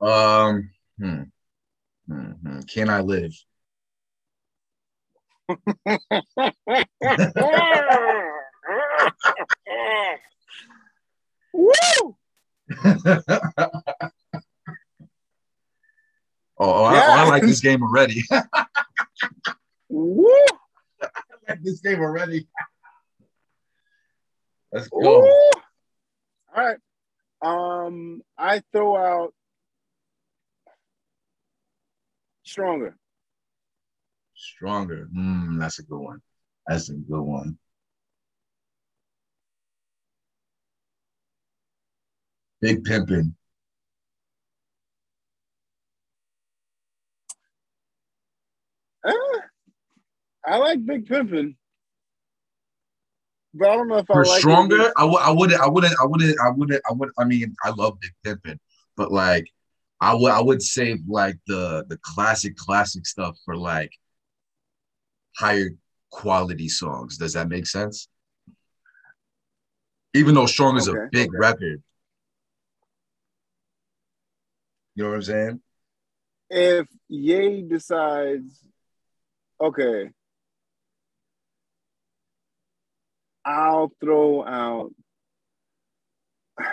[0.00, 1.22] Um, hmm.
[2.08, 2.60] Hmm, hmm.
[2.60, 3.32] Can I live?
[5.48, 5.56] Woo!
[12.84, 12.96] oh,
[16.58, 18.24] oh, I, I like this game already.
[19.88, 20.26] Woo!
[21.02, 21.08] I
[21.48, 22.48] like this game already.
[24.72, 25.28] Let's go.
[26.56, 26.78] All right.
[27.42, 29.34] Um, I throw out
[32.42, 32.96] stronger.
[34.44, 35.08] Stronger.
[35.16, 36.20] Mm, that's a good one.
[36.66, 37.58] That's a good one.
[42.60, 43.34] Big pimpin'.
[49.06, 49.12] Eh,
[50.46, 51.56] I like Big Pimpin',
[53.52, 55.60] but I don't know if I For like it stronger, against- I w- I wouldn't,
[55.60, 57.10] I wouldn't, I wouldn't, I wouldn't, I would.
[57.18, 58.58] I mean, I love Big Pimpin',
[58.96, 59.46] but like,
[60.00, 63.90] I would, I would save like the the classic, classic stuff for like
[65.36, 65.70] higher
[66.10, 67.18] quality songs.
[67.18, 68.08] Does that make sense?
[70.14, 71.38] Even though Strong is a big okay.
[71.38, 71.82] record,
[74.94, 75.60] you know what I'm saying?
[76.50, 78.60] If Ye decides,
[79.60, 80.10] okay,
[83.44, 84.92] I'll throw out.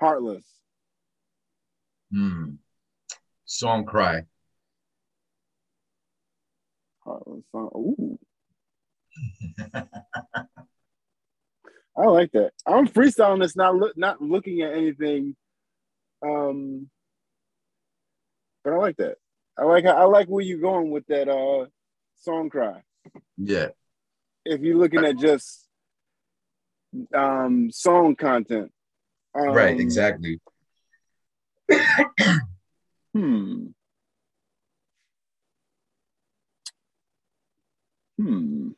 [0.00, 0.44] Heartless.
[2.10, 2.54] Hmm.
[3.52, 4.22] Song cry.
[7.04, 7.42] Song.
[7.54, 8.18] Ooh.
[11.94, 12.52] I like that.
[12.66, 15.36] I'm freestyling this, not look, not looking at anything.
[16.24, 16.88] Um,
[18.64, 19.16] but I like that.
[19.58, 21.66] I like how, I like where you're going with that uh
[22.22, 22.80] song cry.
[23.36, 23.68] Yeah.
[24.46, 25.68] If you're looking at just
[27.14, 28.72] um song content.
[29.34, 30.40] Um, right, exactly.
[33.14, 33.66] Hmm.
[38.18, 38.70] Hmm.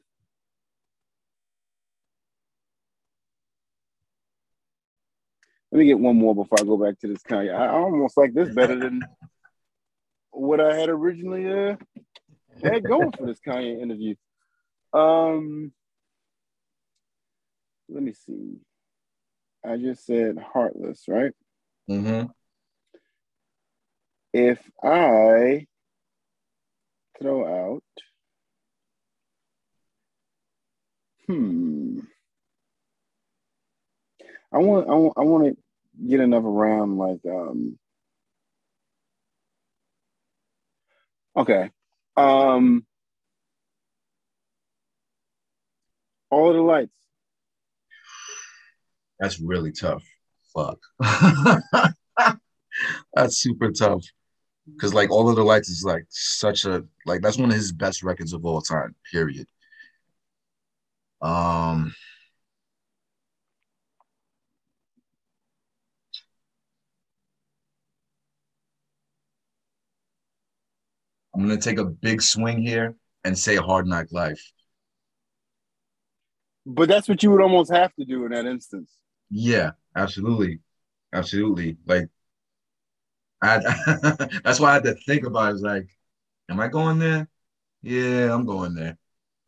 [5.70, 7.54] Let me get one more before I go back to this Kanye.
[7.54, 9.02] I almost like this better than
[10.30, 11.76] what I had originally uh,
[12.62, 14.14] had going for this Kanye interview.
[14.92, 15.72] Um,
[17.88, 18.58] let me see.
[19.66, 21.32] I just said heartless, right?
[21.90, 22.26] Mm-hmm.
[24.34, 25.64] If I
[27.16, 27.84] throw out,
[31.28, 32.00] hmm,
[34.52, 35.56] I want, I want, I want to
[36.04, 37.78] get enough around like, um,
[41.36, 41.70] okay,
[42.16, 42.84] um,
[46.28, 46.90] all of the lights.
[49.20, 50.02] That's really tough.
[50.52, 50.80] Fuck.
[53.14, 54.02] that's super tough.
[54.80, 57.72] Cause like all of the lights is like such a like that's one of his
[57.72, 59.46] best records of all time, period.
[61.20, 61.94] Um
[71.34, 74.52] I'm gonna take a big swing here and say Hard Knock Life.
[76.66, 78.90] But that's what you would almost have to do in that instance.
[79.30, 80.60] Yeah, absolutely,
[81.12, 81.76] absolutely.
[81.86, 82.08] Like,
[83.44, 85.50] I that's why I had to think about.
[85.50, 85.52] It.
[85.54, 85.88] was like,
[86.48, 87.28] am I going there?
[87.82, 88.96] Yeah, I'm going there.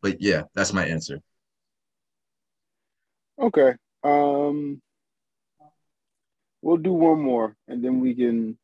[0.01, 1.19] But yeah, that's my answer.
[3.39, 3.73] Okay.
[4.03, 4.81] Um,
[6.61, 8.57] we'll do one more, and then we can.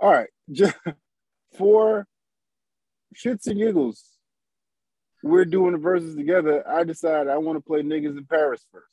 [0.00, 0.76] All right, just
[1.56, 2.06] for
[3.16, 4.04] shits and giggles,
[5.22, 6.66] we're doing the verses together.
[6.68, 8.86] I decided I want to play niggas in Paris first.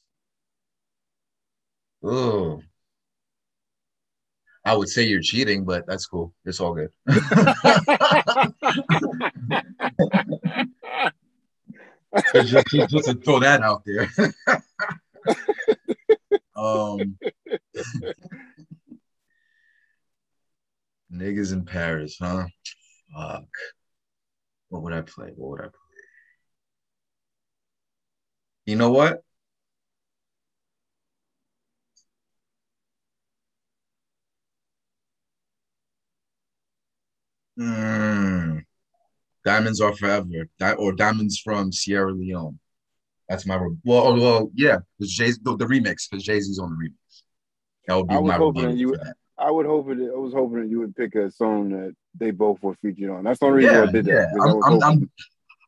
[2.04, 2.62] Oh,
[4.66, 6.34] I would say you're cheating, but that's cool.
[6.44, 6.90] It's all good.
[12.34, 14.10] just, just, to throw that out there.
[16.56, 17.18] um,
[21.14, 22.46] niggas in Paris, huh?
[23.16, 23.46] Fuck.
[24.70, 25.32] What would I play?
[25.36, 25.72] What would I play?
[28.66, 29.22] You know what?
[37.60, 38.64] Mm.
[39.44, 40.28] Diamonds are forever,
[40.60, 42.60] Di- or diamonds from Sierra Leone.
[43.30, 46.72] That's my re- well, oh, well, yeah, Jay the, the remix because Jay Z's on
[46.72, 47.24] the remix.
[47.88, 48.96] That would be I was my hoping you.
[49.38, 49.98] I would hope it.
[50.00, 53.24] I was hoping that you would pick a song that they both were featured on.
[53.24, 54.14] That's the only reason Yeah, I did yeah.
[54.14, 54.40] that.
[54.42, 55.10] I I'm, I'm, I'm,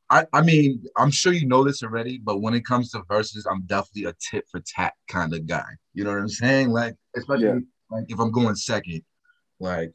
[0.10, 3.46] I, I mean, I'm sure you know this already, but when it comes to verses,
[3.46, 5.66] I'm definitely a tit for tat kind of guy.
[5.94, 6.70] You know what I'm saying?
[6.70, 7.60] Like, especially Yeah.
[7.90, 9.02] like if I'm going second,
[9.60, 9.92] like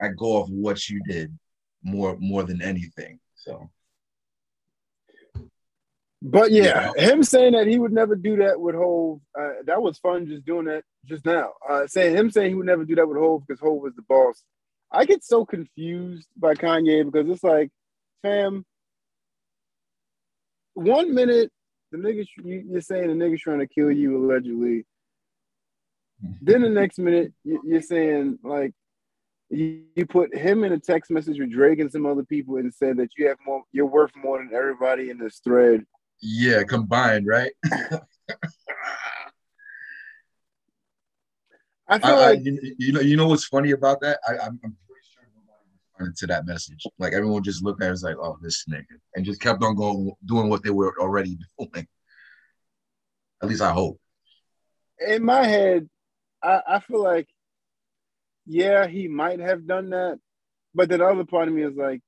[0.00, 1.36] I go off what you did
[1.82, 3.18] more more than anything.
[3.34, 3.70] So
[6.22, 9.98] But yeah, him saying that he would never do that with Hov, uh, that was
[9.98, 11.52] fun just doing that just now.
[11.68, 14.02] Uh, saying him saying he would never do that with Hov because Hov was the
[14.02, 14.42] boss.
[14.90, 17.70] I get so confused by Kanye because it's like,
[18.22, 18.64] fam,
[20.74, 21.50] one minute
[21.92, 24.84] the nigga you, you're saying the nigga's trying to kill you allegedly.
[26.40, 28.72] Then the next minute you're saying like
[29.50, 32.72] you, you put him in a text message with Drake and some other people and
[32.72, 35.84] said that you have more, you're worth more than everybody in this thread.
[36.20, 37.52] yeah, combined, right?
[41.88, 44.18] I feel I, I, like you, you know, you know what's funny about that?
[44.26, 46.84] I, I'm, I'm pretty sure nobody responded to that message.
[46.98, 48.84] Like everyone just looked at it was like, "Oh, this nigga,"
[49.14, 51.86] and just kept on going, doing what they were already doing.
[53.40, 54.00] At least I hope.
[55.06, 55.88] in my head,
[56.42, 57.28] I, I feel like,
[58.46, 60.18] yeah, he might have done that,
[60.74, 62.00] but then the other part of me is like,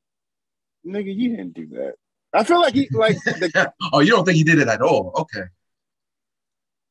[0.87, 1.95] nigga, you didn't do that.
[2.33, 5.13] I feel like he like the, oh, you don't think he did it at all?
[5.17, 5.45] Okay.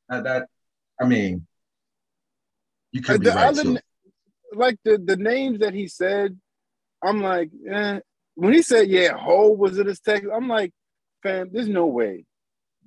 [0.08, 0.48] That, that
[1.00, 1.46] I mean,
[2.92, 3.46] you could be right.
[3.46, 3.78] other too.
[4.52, 6.38] like the the names that he said.
[7.00, 8.00] I'm like, eh.
[8.34, 10.26] when he said, yeah, Hov was in his text.
[10.34, 10.72] I'm like,
[11.22, 12.24] fam, there's no way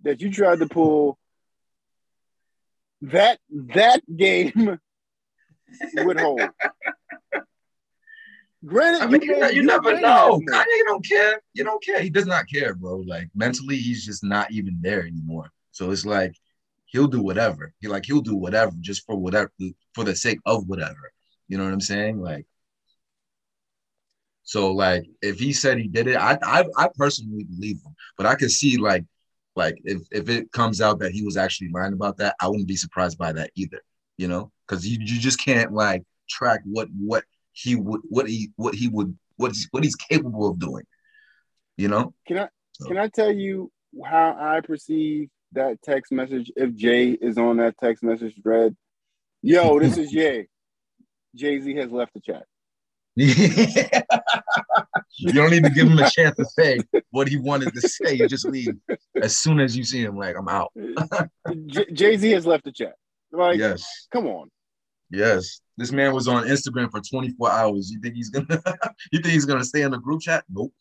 [0.04, 1.18] that you tried to pull
[3.04, 4.80] that that game
[5.96, 6.40] with Hov.
[8.64, 10.40] Granted, I mean, you, you, may, you never know.
[10.52, 11.42] Kanye don't care.
[11.54, 12.00] You don't care.
[12.00, 12.98] He does not care, bro.
[12.98, 15.52] Like mentally, he's just not even there anymore.
[15.72, 16.36] So it's like
[16.86, 17.74] he'll do whatever.
[17.80, 19.52] He like he'll do whatever just for whatever
[19.96, 21.12] for the sake of whatever.
[21.48, 22.22] You know what I'm saying?
[22.22, 22.46] Like,
[24.44, 27.96] so like if he said he did it, I I, I personally believe him.
[28.16, 29.06] But I could see like
[29.56, 32.68] like if if it comes out that he was actually lying about that, I wouldn't
[32.68, 33.82] be surprised by that either.
[34.18, 38.52] You know, because you you just can't like track what what he would what he
[38.56, 40.86] what he would what he's, what he's capable of doing.
[41.78, 42.14] You know?
[42.28, 42.50] Can I
[42.88, 43.72] can I tell you
[44.06, 48.76] how I perceive that text message if Jay is on that text message thread?
[49.42, 50.48] Yo, this is Jay.
[51.36, 52.44] Jay Z has left the chat.
[53.16, 53.34] you
[55.34, 58.14] don't even give him a chance to say what he wanted to say.
[58.14, 58.78] You just leave
[59.22, 60.16] as soon as you see him.
[60.16, 60.72] Like I'm out.
[61.94, 62.94] Jay Z has left the chat.
[63.32, 64.50] Like, yes, come on.
[65.12, 67.92] Yes, this man was on Instagram for 24 hours.
[67.92, 68.48] You think he's gonna?
[69.12, 70.46] you think he's gonna stay in the group chat?
[70.50, 70.74] Nope.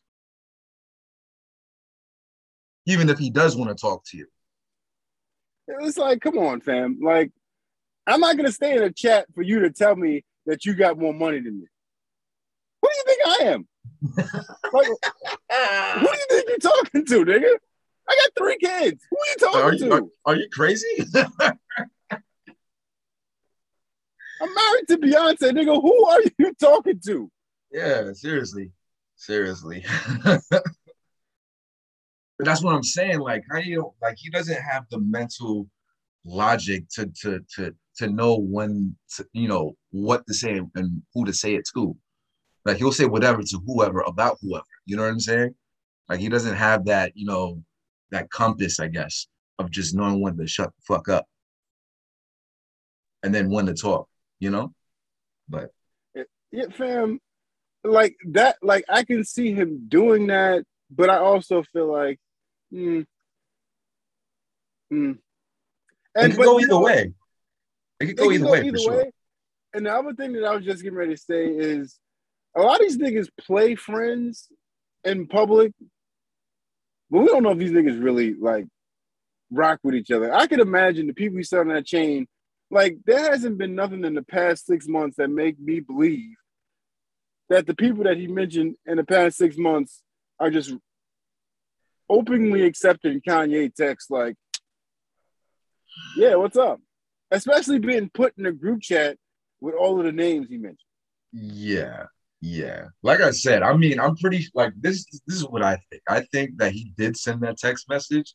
[2.87, 4.27] Even if he does want to talk to you,
[5.81, 6.99] it's like, come on, fam.
[7.03, 7.33] Like,
[8.07, 10.97] I'm not gonna stay in a chat for you to tell me that you got
[10.97, 11.67] more money than me.
[12.83, 13.69] Who do you think I am?
[14.73, 14.87] like,
[16.01, 17.55] who do you think you're talking to, nigga?
[18.09, 19.05] I got three kids.
[19.11, 19.93] Who are you talking are you, to?
[19.95, 21.05] Are, are you crazy?
[24.41, 25.81] I'm married to Beyonce, nigga.
[25.81, 27.31] Who are you talking to?
[27.71, 28.73] Yeah, seriously,
[29.17, 29.85] seriously.
[30.25, 30.63] but
[32.39, 33.21] that's what I'm saying.
[33.21, 35.69] Like, how you like he doesn't have the mental
[36.25, 41.25] logic to to to to know when to, you know what to say and who
[41.25, 41.97] to say it to.
[42.65, 44.65] Like he'll say whatever to whoever about whoever.
[44.87, 45.55] You know what I'm saying?
[46.09, 47.63] Like he doesn't have that, you know,
[48.11, 49.27] that compass, I guess,
[49.59, 51.27] of just knowing when to shut the fuck up.
[53.23, 54.09] And then when to talk,
[54.41, 54.73] you know?
[55.49, 55.71] But
[56.53, 57.21] yeah, fam,
[57.85, 62.19] like that, like I can see him doing that, but I also feel like,
[62.73, 63.03] hmm.
[64.91, 65.13] Hmm.
[66.17, 67.13] And it could go either way.
[68.01, 68.97] It could go it either go way either for sure.
[68.97, 69.13] way.
[69.73, 71.99] And the other thing that I was just getting ready to say is
[72.57, 74.49] a lot of these niggas play friends
[75.05, 75.73] in public,
[77.11, 78.67] but we don't know if these niggas really like
[79.51, 80.33] rock with each other.
[80.35, 82.27] I could imagine the people you saw on that chain,
[82.71, 86.37] like there hasn't been nothing in the past six months that make me believe
[87.49, 90.03] that the people that he mentioned in the past six months
[90.39, 90.73] are just
[92.09, 94.37] openly accepting Kanye text like,
[96.17, 96.81] yeah, what's up?
[97.31, 99.17] Especially being put in a group chat
[99.61, 100.79] with all of the names he mentioned.
[101.33, 102.05] Yeah,
[102.41, 102.87] yeah.
[103.03, 105.05] Like I said, I mean, I'm pretty like this.
[105.27, 106.03] This is what I think.
[106.09, 108.35] I think that he did send that text message,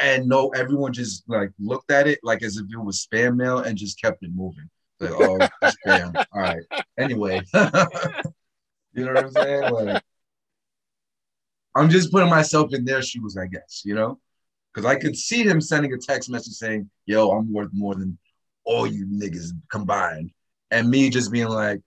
[0.00, 3.58] and no, everyone just like looked at it like as if it was spam mail
[3.58, 4.68] and just kept it moving.
[5.00, 6.14] Like, oh, spam.
[6.32, 6.62] All right.
[6.98, 9.72] Anyway, you know what I'm saying?
[9.72, 10.02] Like,
[11.74, 13.82] I'm just putting myself in their shoes, I guess.
[13.84, 14.18] You know,
[14.72, 18.18] because I could see him sending a text message saying, "Yo, I'm worth more than
[18.64, 20.30] all you niggas combined,"
[20.70, 21.80] and me just being like,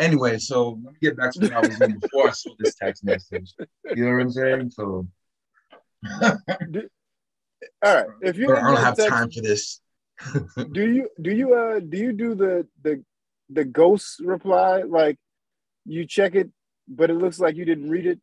[0.00, 2.76] Anyway, so let me get back to what I was doing before I saw this
[2.76, 3.52] text message.
[3.96, 4.70] You know what I'm saying?
[4.70, 5.08] So,
[7.82, 8.06] all right.
[8.22, 9.80] If you I don't have time for this.
[10.72, 13.04] do you do you uh do you do the the
[13.50, 15.16] the ghost reply like
[15.84, 16.50] you check it,
[16.88, 18.20] but it looks like you didn't read it?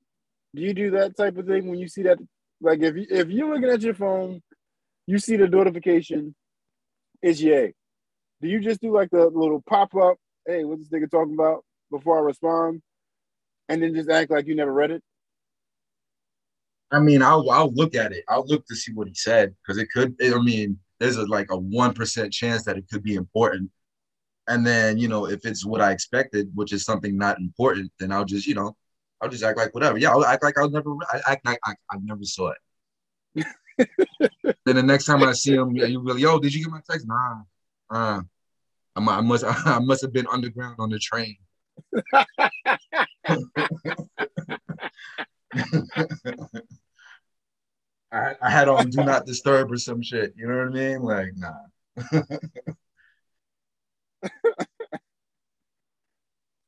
[0.54, 2.18] Do you do that type of thing when you see that?
[2.62, 4.42] Like if you if you're looking at your phone,
[5.08, 6.36] you see the notification,
[7.22, 7.74] it's Ye.
[8.42, 11.64] Do you just do like the little pop up hey, what's this nigga talking about
[11.92, 12.82] before I respond,
[13.68, 15.04] and then just act like you never read it?
[16.92, 18.24] I mean, I'll I'll look at it.
[18.30, 20.16] I'll look to see what he said because it could.
[20.22, 23.72] I mean, there's a, like a one percent chance that it could be important.
[24.48, 28.12] And then you know, if it's what I expected, which is something not important, then
[28.12, 28.76] I'll just you know,
[29.22, 29.98] I'll just act like whatever.
[29.98, 30.92] Yeah, I'll act like I'll never.
[31.12, 33.48] I act like I, I never saw it.
[34.66, 37.08] then the next time I see him, you really, yo, did you get my text?
[37.08, 37.42] Nah,
[37.90, 38.22] uh,
[38.96, 41.38] I must I must have been underground on the train.
[48.12, 50.34] I, I had on do not disturb or some shit.
[50.38, 51.02] You know what I mean?
[51.02, 51.54] Like, nah.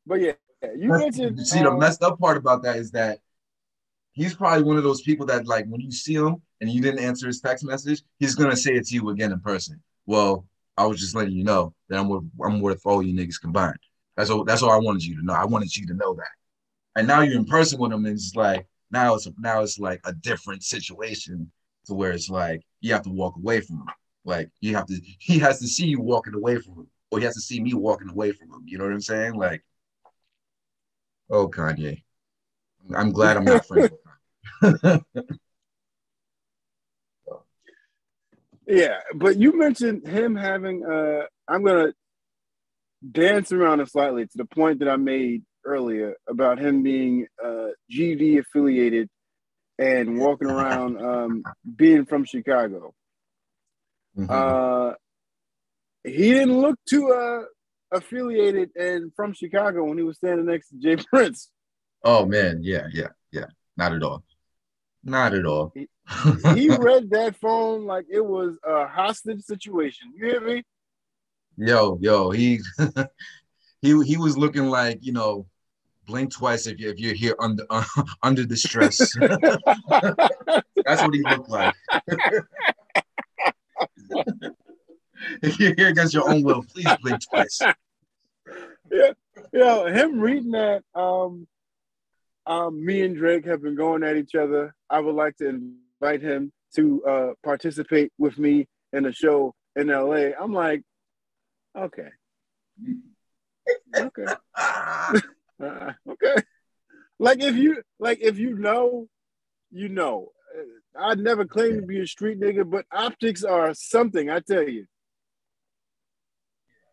[0.05, 0.33] but yeah,
[0.75, 1.45] you mentioned.
[1.47, 3.19] See, um, the messed up part about that is that
[4.11, 6.99] he's probably one of those people that, like, when you see him and you didn't
[6.99, 9.81] answer his text message, he's gonna say it to you again in person.
[10.05, 13.41] Well, I was just letting you know that I'm worth I'm worth all you niggas
[13.41, 13.79] combined.
[14.15, 15.33] That's all that's all I wanted you to know.
[15.33, 16.27] I wanted you to know that.
[16.95, 20.01] And now you're in person with him, and it's like now it's now it's like
[20.05, 21.51] a different situation
[21.85, 23.87] to where it's like you have to walk away from him.
[24.25, 27.25] Like you have to he has to see you walking away from him, or he
[27.25, 28.63] has to see me walking away from him.
[28.65, 29.35] You know what I'm saying?
[29.35, 29.63] Like
[31.29, 32.03] Oh, Kanye.
[32.95, 35.03] I'm glad I'm not friends with Kanye.
[38.67, 40.83] Yeah, but you mentioned him having.
[40.85, 41.93] Uh, I'm gonna
[43.09, 47.67] dance around it slightly to the point that I made earlier about him being uh,
[47.91, 49.09] GD affiliated
[49.77, 51.43] and walking around um,
[51.75, 52.93] being from Chicago.
[54.17, 54.31] Mm-hmm.
[54.31, 54.93] Uh,
[56.03, 57.43] he didn't look too uh,
[57.95, 61.49] affiliated and from Chicago when he was standing next to Jay Prince.
[62.03, 63.47] Oh man, yeah, yeah, yeah.
[63.75, 64.23] Not at all.
[65.03, 65.73] Not at all.
[65.75, 65.87] He,
[66.55, 70.13] he read that phone like it was a hostage situation.
[70.15, 70.63] You hear me?
[71.57, 72.59] Yo, yo, he
[73.81, 75.47] he he was looking like you know,
[76.07, 77.83] blink twice if you if you're here under uh,
[78.23, 79.13] under distress.
[79.19, 81.75] That's what he looked like.
[85.43, 87.61] if you're here against your own will, please blink twice.
[88.89, 89.11] Yeah,
[89.53, 90.83] yo, him reading that.
[90.95, 91.47] Um,
[92.45, 94.73] um, me and Drake have been going at each other.
[94.89, 95.49] I would like to
[96.01, 100.31] invite him to uh, participate with me in a show in LA.
[100.39, 100.83] I'm like,
[101.77, 102.07] okay,
[103.97, 104.25] okay,
[105.63, 106.43] uh, okay.
[107.19, 109.07] Like if you like if you know,
[109.71, 110.31] you know.
[110.99, 114.29] I'd never claim to be a street nigga, but optics are something.
[114.29, 114.85] I tell you.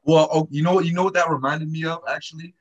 [0.05, 0.85] Well, oh, you know what?
[0.85, 2.55] You know what that reminded me of actually.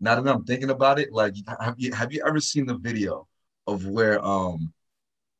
[0.00, 3.26] Now that I'm thinking about it, like, have you have you ever seen the video
[3.66, 4.72] of where um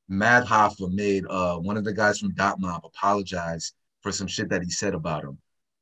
[0.09, 4.49] Math Hoffa made uh one of the guys from Dot Mob apologize for some shit
[4.51, 5.39] that he said about him.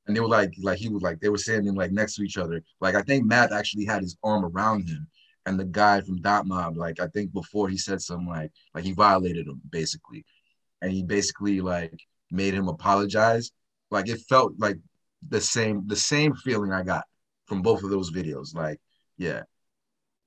[0.09, 2.39] And they were like, like he was like, they were standing like next to each
[2.39, 2.63] other.
[2.81, 5.07] Like I think Math actually had his arm around him.
[5.45, 8.85] And the guy from Dot Mob, like I think before he said something like like
[8.85, 10.25] he violated him basically.
[10.83, 12.01] And he basically like
[12.31, 13.53] made him apologize.
[13.91, 14.79] Like it felt like
[15.29, 17.05] the same the same feeling I got
[17.47, 18.55] from both of those videos.
[18.55, 18.81] Like,
[19.19, 19.43] yeah.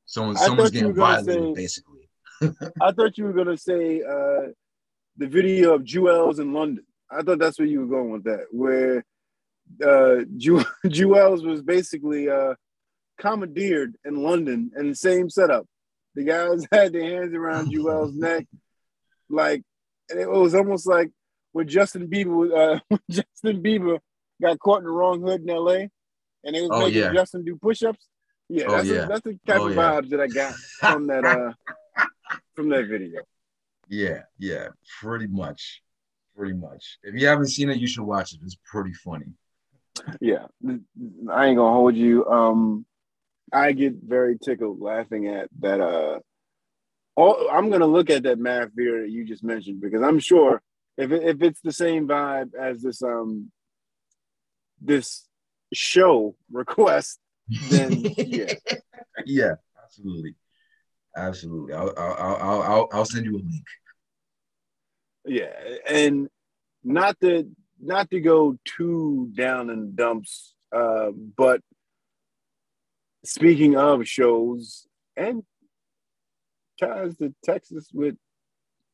[0.05, 2.09] Someone someone's getting violated say, basically.
[2.81, 4.47] I thought you were gonna say uh,
[5.17, 6.85] the video of Juelz in London.
[7.09, 9.05] I thought that's where you were going with that, where
[9.83, 12.55] uh, Ju- was basically uh,
[13.19, 15.65] commandeered in London in the same setup.
[16.15, 18.47] The guys had their hands around Juelz's neck,
[19.29, 19.63] like
[20.09, 21.11] it was almost like
[21.53, 23.99] when Justin Bieber uh, when Justin Bieber
[24.41, 25.89] got caught in the wrong hood in L.A.
[26.43, 27.13] and they was oh, making yeah.
[27.13, 28.07] Justin do push-ups.
[28.49, 29.03] Yeah, oh, that's, yeah.
[29.03, 29.81] A, that's the type oh, of yeah.
[29.81, 31.53] vibes that I got from that uh,
[32.55, 33.21] from that video.
[33.87, 34.69] Yeah, yeah,
[34.99, 35.81] pretty much,
[36.35, 36.97] pretty much.
[37.03, 38.39] If you haven't seen it, you should watch it.
[38.43, 39.33] It's pretty funny.
[40.19, 42.25] Yeah, I ain't gonna hold you.
[42.25, 42.85] Um,
[43.53, 45.81] I get very tickled laughing at that.
[45.81, 46.19] Uh,
[47.15, 50.61] all, I'm gonna look at that math beer that you just mentioned because I'm sure
[50.97, 53.51] if it, if it's the same vibe as this um
[54.81, 55.27] this
[55.73, 57.19] show request,
[57.69, 58.53] then yeah,
[59.25, 60.35] yeah, absolutely.
[61.15, 61.73] Absolutely.
[61.73, 63.65] I'll, I'll, I'll, I'll, I'll send you a link.
[65.25, 65.51] Yeah.
[65.87, 66.29] And
[66.83, 67.49] not to,
[67.81, 71.61] not to go too down in dumps, uh, but
[73.23, 75.43] speaking of shows and
[76.79, 78.15] ties to Texas with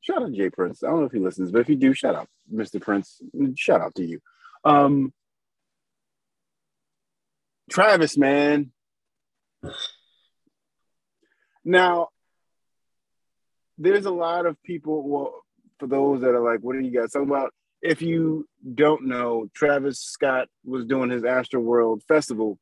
[0.01, 0.49] shout out J.
[0.49, 0.83] Prince.
[0.83, 2.81] I don't know if he listens, but if you do, shout out Mr.
[2.81, 3.21] Prince.
[3.55, 4.19] Shout out to you.
[4.63, 5.13] Um,
[7.69, 8.71] Travis, man.
[11.63, 12.07] Now,
[13.77, 15.07] there's a lot of people.
[15.07, 15.43] Well,
[15.79, 17.53] for those that are like, what do you guys talk about?
[17.81, 22.57] If you don't know, Travis Scott was doing his Astroworld Festival.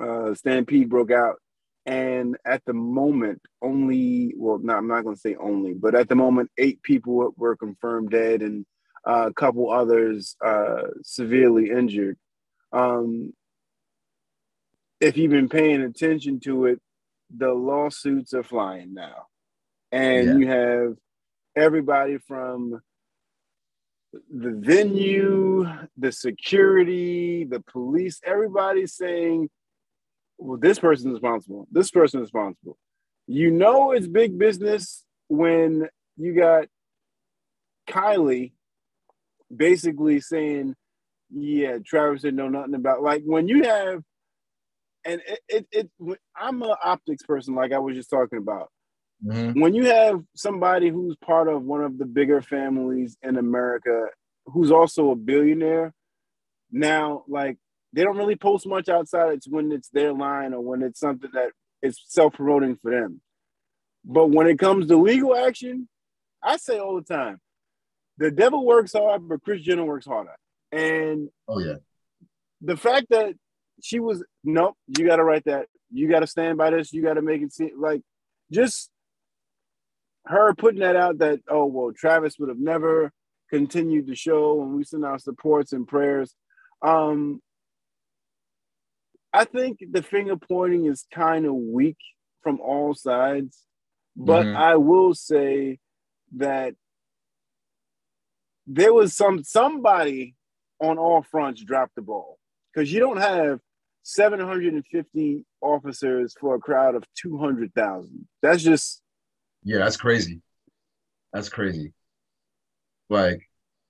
[0.00, 1.36] Uh, Stampede broke out,
[1.84, 6.08] and at the moment, only well, not I'm not going to say only, but at
[6.08, 8.64] the moment, eight people were confirmed dead, and
[9.06, 12.16] uh, a couple others uh, severely injured.
[12.72, 13.32] Um,
[15.00, 16.80] if you've been paying attention to it,
[17.34, 19.26] the lawsuits are flying now.
[19.92, 20.36] And yeah.
[20.36, 20.96] you have
[21.56, 22.80] everybody from
[24.12, 29.48] the venue, the security, the police, everybody saying,
[30.38, 31.68] well, this person's responsible.
[31.70, 32.76] This person's responsible.
[33.26, 36.66] You know it's big business when you got
[37.88, 38.52] Kylie
[39.54, 40.74] basically saying,
[41.32, 44.02] yeah, Travis didn't know nothing about like when you have
[45.04, 48.68] and it, it, it I'm an optics person, like I was just talking about.
[49.24, 49.60] Mm-hmm.
[49.60, 54.06] When you have somebody who's part of one of the bigger families in America,
[54.46, 55.92] who's also a billionaire,
[56.72, 57.58] now like
[57.92, 59.32] they don't really post much outside.
[59.32, 61.50] It's when it's their line or when it's something that
[61.82, 63.20] is self-promoting for them.
[64.04, 65.88] But when it comes to legal action,
[66.42, 67.40] I say all the time,
[68.16, 70.36] the devil works hard, but Kris Jenner works harder.
[70.72, 71.76] And oh yeah,
[72.62, 73.34] the fact that
[73.82, 74.76] she was nope.
[74.86, 75.66] You got to write that.
[75.90, 76.92] you got to stand by this.
[76.92, 78.02] You got to make it seem like
[78.52, 78.90] just
[80.26, 83.12] her putting that out that oh well, Travis would have never
[83.50, 86.34] continued the show, and we send our supports and prayers.
[86.82, 87.40] Um,
[89.32, 91.98] I think the finger pointing is kind of weak
[92.42, 93.64] from all sides,
[94.16, 94.56] but mm-hmm.
[94.56, 95.78] I will say
[96.36, 96.74] that
[98.66, 100.34] there was some somebody
[100.80, 102.38] on all fronts dropped the ball
[102.72, 103.60] because you don't have
[104.02, 108.26] 750 officers for a crowd of 200,000.
[108.42, 109.02] That's just
[109.62, 110.40] yeah, that's crazy.
[111.32, 111.92] That's crazy.
[113.08, 113.42] Like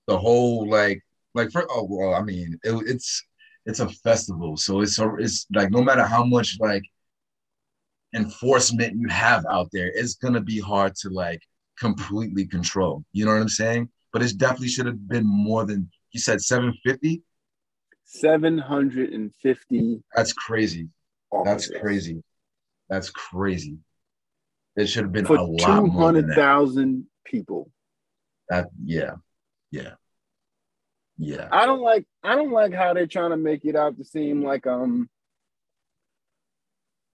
[0.07, 1.01] the whole like
[1.33, 3.23] like for oh well, I mean it, it's
[3.65, 6.83] it's a festival, so it's a, it's like no matter how much like
[8.15, 11.41] enforcement you have out there, it's gonna be hard to like
[11.79, 13.03] completely control.
[13.13, 13.89] You know what I'm saying?
[14.11, 17.23] But it definitely should have been more than you said 750.
[18.03, 20.01] 750.
[20.15, 20.89] That's crazy.
[21.31, 21.69] Officers.
[21.69, 22.23] That's crazy.
[22.89, 23.77] That's crazy.
[24.75, 27.71] It should have been For a lot 200,000 people.
[28.49, 29.15] That yeah.
[29.71, 29.93] Yeah.
[31.17, 31.47] Yeah.
[31.51, 34.43] I don't like I don't like how they're trying to make it out to seem
[34.43, 35.09] like um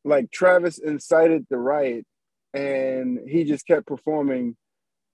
[0.03, 2.05] like Travis incited the riot
[2.53, 4.55] and he just kept performing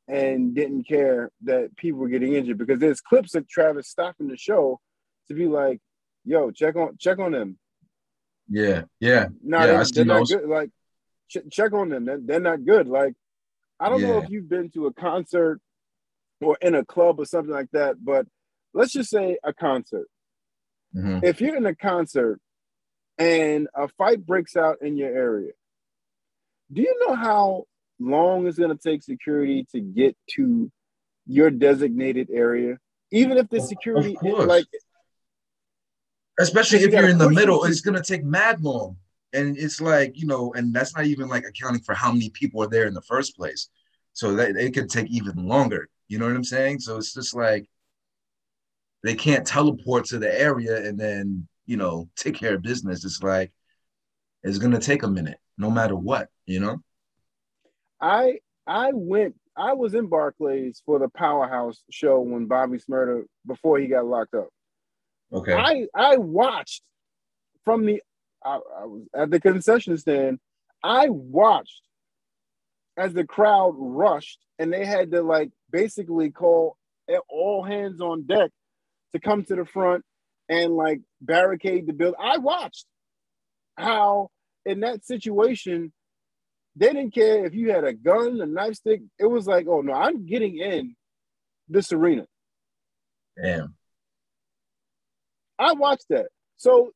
[0.07, 4.37] and didn't care that people were getting injured because there's clips of Travis stopping the
[4.37, 4.79] show
[5.27, 5.79] to be like,
[6.25, 7.57] "Yo, check on check on them."
[8.49, 10.47] Yeah, yeah, no, yeah, they're, they're not good.
[10.47, 10.69] Like,
[11.33, 12.05] ch- check on them.
[12.05, 12.87] They're, they're, not good.
[12.87, 13.13] Like,
[13.79, 14.07] I don't yeah.
[14.07, 15.59] know if you've been to a concert
[16.41, 18.25] or in a club or something like that, but
[18.73, 20.07] let's just say a concert.
[20.95, 21.19] Mm-hmm.
[21.23, 22.39] If you're in a concert
[23.17, 25.51] and a fight breaks out in your area,
[26.71, 27.65] do you know how
[27.99, 30.71] long it's going to take security to get to
[31.25, 32.77] your designated area?
[33.11, 34.65] Even if the security, like,
[36.39, 38.97] especially if you you're in the middle, it's going to take mad long.
[39.33, 42.61] And it's like, you know, and that's not even like accounting for how many people
[42.63, 43.69] are there in the first place.
[44.13, 45.89] So that it could take even longer.
[46.07, 46.79] You know what I'm saying?
[46.79, 47.67] So it's just like
[49.03, 53.03] they can't teleport to the area and then, you know, take care of business.
[53.05, 53.51] It's like
[54.43, 56.79] it's gonna take a minute, no matter what, you know.
[57.99, 63.79] I I went I was in Barclays for the Powerhouse show when Bobby Shmurda before
[63.79, 64.49] he got locked up.
[65.31, 65.53] Okay.
[65.53, 66.83] I I watched
[67.65, 68.01] from the
[68.45, 70.39] I, I was at the concession stand.
[70.83, 71.81] I watched
[72.97, 76.77] as the crowd rushed and they had to like basically call
[77.29, 78.51] all hands on deck
[79.13, 80.03] to come to the front
[80.49, 82.19] and like barricade the building.
[82.21, 82.85] I watched
[83.77, 84.29] how
[84.65, 85.91] in that situation
[86.75, 89.01] they didn't care if you had a gun, a knife stick.
[89.19, 90.95] It was like, oh no, I'm getting in
[91.69, 92.25] this arena.
[93.41, 93.75] Damn.
[95.57, 96.27] I watched that.
[96.57, 96.91] So,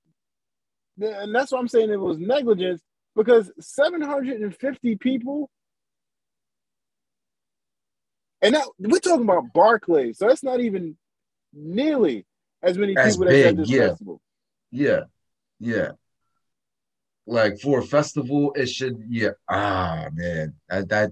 [1.00, 1.89] and that's what I'm saying.
[1.89, 2.82] It was negligence
[3.16, 5.50] because 750 people
[8.41, 10.95] and now we're talking about Barclays, so that's not even
[11.54, 12.26] nearly
[12.62, 13.88] as many as people big, at this yeah.
[13.89, 14.22] festival.
[14.72, 15.02] Yeah,
[15.60, 15.91] yeah.
[17.26, 19.04] Like for a festival, it should.
[19.10, 19.32] Yeah.
[19.50, 21.12] Ah, man, that that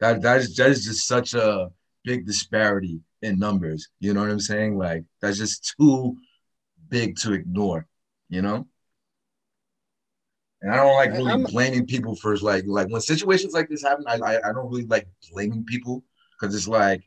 [0.00, 1.70] that that is that is just such a
[2.02, 3.88] big disparity in numbers.
[4.00, 4.76] You know what I'm saying?
[4.76, 6.16] Like that's just too
[6.88, 7.86] big to ignore.
[8.28, 8.66] You know.
[10.64, 13.82] And I don't like really I'm, blaming people for like like when situations like this
[13.82, 14.06] happen.
[14.08, 16.02] I, I I don't really like blaming people
[16.32, 17.06] because it's like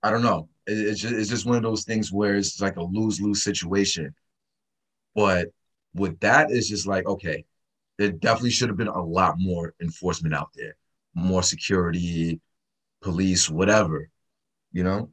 [0.00, 0.48] I don't know.
[0.68, 3.42] It, it's just it's just one of those things where it's like a lose lose
[3.42, 4.14] situation.
[5.16, 5.48] But
[5.94, 7.44] with that, it's just like okay,
[7.98, 10.76] there definitely should have been a lot more enforcement out there,
[11.12, 12.40] more security,
[13.02, 14.08] police, whatever.
[14.70, 15.10] You know.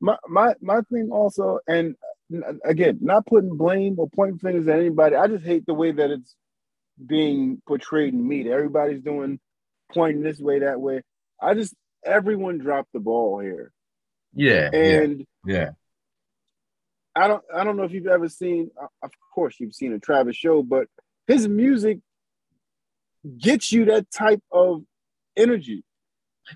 [0.00, 1.94] My my my thing also, and
[2.64, 5.16] again, not putting blame or pointing fingers at anybody.
[5.16, 6.34] I just hate the way that it's
[7.04, 8.54] being portrayed in media.
[8.54, 9.40] Everybody's doing
[9.92, 11.02] pointing this way, that way.
[11.40, 13.72] I just everyone dropped the ball here.
[14.34, 14.70] Yeah.
[14.72, 15.56] And yeah.
[15.56, 15.70] yeah.
[17.16, 19.98] I don't I don't know if you've ever seen uh, of course you've seen a
[19.98, 20.88] Travis show, but
[21.26, 22.00] his music
[23.38, 24.82] gets you that type of
[25.36, 25.84] energy.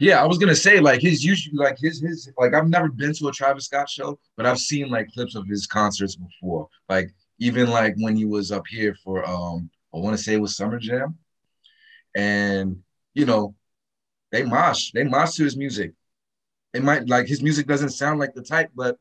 [0.00, 3.14] Yeah, I was gonna say like his usually like his his like I've never been
[3.14, 6.68] to a Travis Scott show, but I've seen like clips of his concerts before.
[6.88, 10.40] Like even like when he was up here for um I want to say it
[10.40, 11.16] was Summer Jam,
[12.16, 12.78] and
[13.14, 13.54] you know,
[14.32, 15.94] they mosh, they mosh to his music.
[16.74, 18.98] It might like his music doesn't sound like the type, but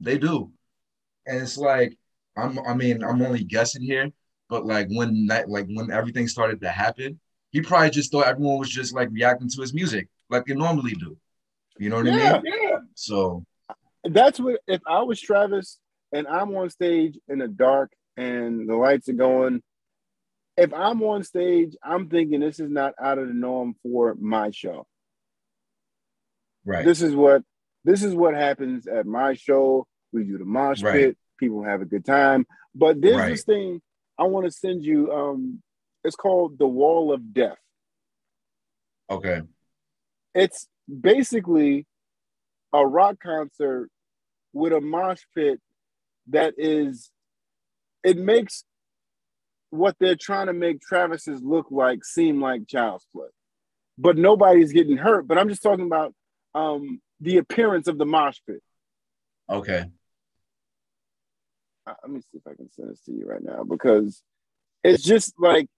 [0.00, 0.52] they do.
[1.26, 1.96] And it's like,
[2.36, 4.10] I'm I mean, I'm only guessing here,
[4.48, 7.20] but like when that like when everything started to happen,
[7.54, 10.94] he probably just thought everyone was just like reacting to his music like they normally
[10.94, 11.16] do.
[11.78, 12.52] You know what yeah, I mean?
[12.62, 12.78] Yeah.
[12.96, 13.44] So
[14.02, 15.78] that's what if I was Travis
[16.12, 19.62] and I'm on stage in the dark and the lights are going.
[20.56, 24.50] If I'm on stage, I'm thinking this is not out of the norm for my
[24.50, 24.84] show.
[26.64, 26.84] Right.
[26.84, 27.42] This is what
[27.84, 29.86] this is what happens at my show.
[30.12, 30.94] We do the mosh Right.
[30.94, 31.18] pit.
[31.38, 32.46] People have a good time.
[32.74, 33.28] But there's Right.
[33.30, 33.80] this thing
[34.18, 35.12] I want to send you.
[35.12, 35.62] Um,
[36.04, 37.58] it's called the Wall of Death.
[39.10, 39.42] okay.
[40.34, 40.68] It's
[41.00, 41.86] basically
[42.72, 43.88] a rock concert
[44.52, 45.60] with a mosh pit
[46.28, 47.10] that is.
[48.02, 48.64] It makes
[49.70, 53.28] what they're trying to make Travis's look like seem like child's play,
[53.96, 55.26] but nobody's getting hurt.
[55.26, 56.14] But I'm just talking about
[56.54, 58.62] um, the appearance of the mosh pit.
[59.48, 59.84] Okay.
[61.86, 64.22] Uh, let me see if I can send this to you right now because
[64.82, 65.68] it's just like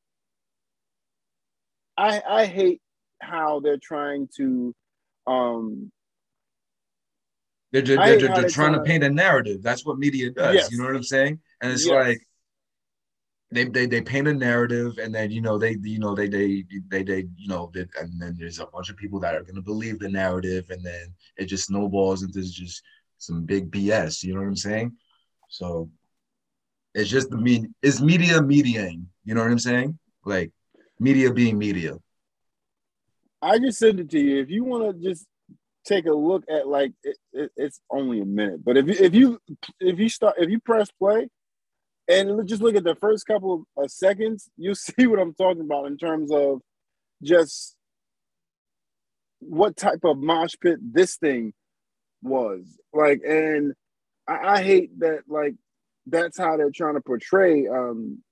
[1.96, 2.80] I I hate
[3.20, 4.74] how they're trying to
[5.26, 5.90] um
[7.72, 9.62] They're, they're, they're, they're trying to paint a narrative.
[9.62, 10.54] That's what media does.
[10.54, 10.70] Yes.
[10.70, 11.40] You know what I'm saying?
[11.60, 11.94] And it's Yes.
[11.94, 12.26] like
[13.50, 16.64] they, they they paint a narrative, and then you know they you know they they
[16.88, 19.62] they they you know they, and then there's a bunch of people that are gonna
[19.62, 22.82] believe the narrative, and then it just snowballs into just
[23.18, 24.24] some big BS.
[24.24, 24.92] You know what I'm saying?
[25.48, 25.90] So
[26.94, 29.06] it's just the mean it's media mediating.
[29.24, 29.98] You know what I'm saying?
[30.24, 30.50] Like
[30.98, 31.96] media being media.
[33.42, 34.40] I just sent it to you.
[34.40, 35.26] If you want to just
[35.86, 38.64] take a look at like it, it, it's only a minute.
[38.64, 39.38] But if you if you
[39.80, 41.28] if you start if you press play
[42.08, 45.86] and just look at the first couple of seconds you'll see what i'm talking about
[45.86, 46.60] in terms of
[47.22, 47.76] just
[49.40, 51.52] what type of mosh pit this thing
[52.22, 52.78] was.
[52.92, 53.74] Like and
[54.26, 55.54] i, I hate that like
[56.06, 58.22] that's how they're trying to portray um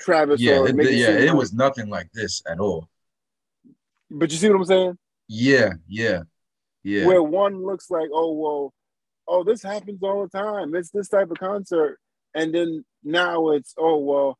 [0.00, 2.88] travis Yeah, or it, make yeah, it like- was nothing like this at all.
[4.10, 6.22] but you see what i'm saying Yeah, yeah,
[6.84, 7.06] yeah.
[7.06, 8.74] where one looks like, oh well,
[9.28, 10.74] oh this happens all the time.
[10.74, 11.98] It's this type of concert,
[12.34, 14.38] and then now it's oh well,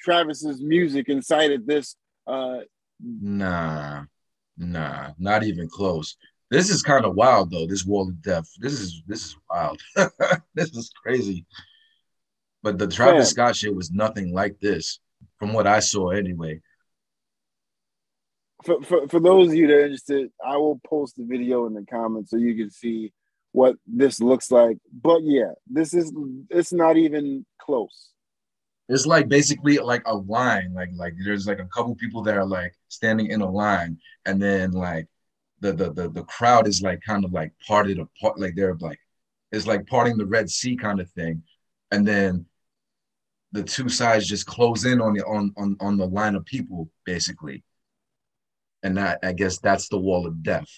[0.00, 1.96] Travis's music incited this.
[2.26, 2.60] Uh,
[3.00, 4.04] Nah,
[4.56, 6.16] nah, not even close.
[6.50, 7.66] This is kind of wild though.
[7.66, 8.48] This wall of death.
[8.58, 9.78] This is this is wild.
[10.54, 11.44] this is crazy.
[12.66, 13.34] But the Travis Fam.
[13.34, 14.98] Scott shit was nothing like this,
[15.38, 16.60] from what I saw anyway.
[18.64, 21.74] for, for for those of you that are interested, I will post the video in
[21.74, 23.12] the comments so you can see
[23.52, 24.78] what this looks like.
[24.92, 26.12] But yeah, this is
[26.50, 28.10] it's not even close.
[28.88, 30.74] It's like basically like a line.
[30.74, 34.42] Like like there's like a couple people that are like standing in a line, and
[34.42, 35.06] then like
[35.60, 38.40] the the the, the crowd is like kind of like parted apart.
[38.40, 38.98] Like they're like
[39.52, 41.44] it's like parting the Red Sea kind of thing,
[41.92, 42.44] and then
[43.52, 46.90] the two sides just close in on the on on on the line of people
[47.04, 47.62] basically,
[48.82, 50.68] and that I guess that's the wall of death.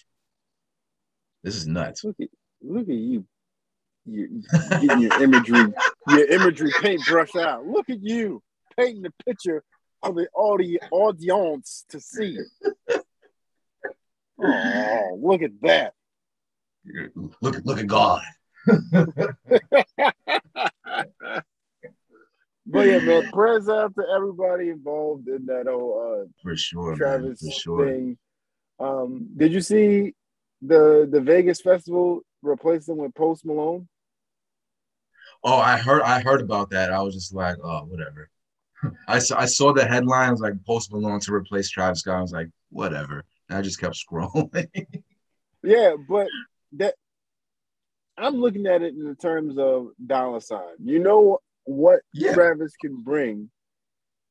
[1.42, 2.04] This is nuts.
[2.04, 2.28] Look at
[2.62, 3.24] look at you.
[4.04, 4.42] You
[4.80, 5.72] getting your imagery,
[6.08, 7.66] your imagery paintbrush out.
[7.66, 8.42] Look at you
[8.76, 9.62] painting the picture
[10.02, 12.38] for the audi- audience to see.
[14.40, 15.92] Oh, look at that.
[17.42, 18.22] Look look at God.
[22.68, 26.98] But yeah, man, prayers out to everybody involved in that whole For sure, uh, man.
[26.98, 27.86] Travis For sure.
[27.86, 28.18] thing.
[28.78, 30.14] Um, did you see
[30.62, 33.88] the the Vegas festival replace them with Post Malone?
[35.42, 36.92] Oh, I heard I heard about that.
[36.92, 38.28] I was just like, oh, whatever.
[39.08, 42.16] I saw I saw the headlines like Post Malone to replace Travis Scott.
[42.16, 43.24] I was like, whatever.
[43.48, 44.68] And I just kept scrolling.
[45.62, 46.28] Yeah, but
[46.72, 46.94] that
[48.18, 50.74] I'm looking at it in the terms of dollar sign.
[50.84, 51.38] You know
[51.68, 52.32] what Yeah.
[52.32, 53.50] Travis can bring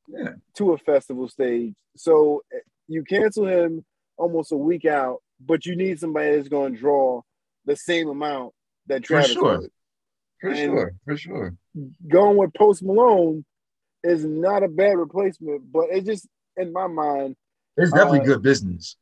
[0.07, 0.33] Yeah.
[0.55, 1.75] to a festival stage.
[1.95, 3.85] So eh, you cancel him
[4.17, 7.21] almost a week out, but you need somebody that's going to draw
[7.65, 8.53] the same amount
[8.87, 9.33] that Travis.
[9.33, 9.69] For sure.
[10.41, 11.57] for And- sure, for sure.
[12.07, 13.45] Going with Post Malone
[14.03, 17.35] is not a bad replacement, but it just in my mind,
[17.75, 18.97] It's definitely Uh, good business.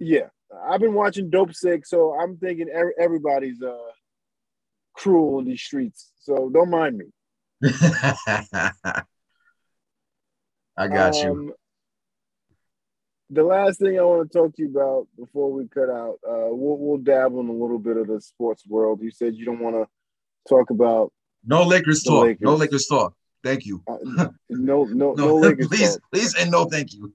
[0.00, 0.28] yeah.
[0.64, 2.68] I've been watching Dopesick, so I'm thinking
[2.98, 3.92] everybody's uh
[4.94, 6.10] cruel in these streets.
[6.18, 7.06] So don't mind me.
[10.78, 11.30] I got you.
[11.30, 11.52] Um,
[13.30, 16.48] The last thing I want to talk to you about before we cut out, uh,
[16.50, 19.00] we'll, we'll dabble in a little bit of the sports world.
[19.02, 19.86] You said you don't want to
[20.48, 21.12] talk about
[21.44, 22.22] No Lakers talk.
[22.24, 22.42] Lakers.
[22.42, 23.14] No Lakers talk.
[23.42, 23.82] Thank you.
[23.88, 24.84] uh, no no
[25.14, 26.02] no, No, Lakers please, talk.
[26.12, 27.12] please, and no, thank you.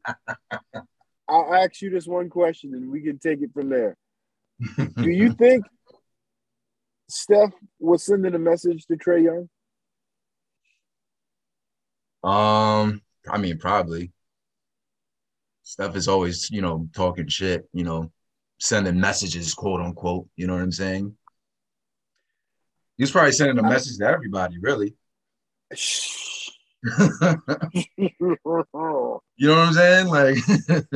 [1.30, 3.96] I'll ask you this one question, and we can take it from there.
[4.98, 5.66] Do you think
[7.10, 9.50] Steph was sending a message to Trae Young?
[12.24, 14.11] Um, I mean, probably.
[15.63, 18.11] Steph is always, you know, talking shit, you know,
[18.59, 20.28] sending messages, quote unquote.
[20.36, 21.15] You know what I'm saying?
[22.97, 24.95] He's probably sending a message to everybody, really.
[27.97, 30.07] you know what I'm saying?
[30.07, 30.38] Like,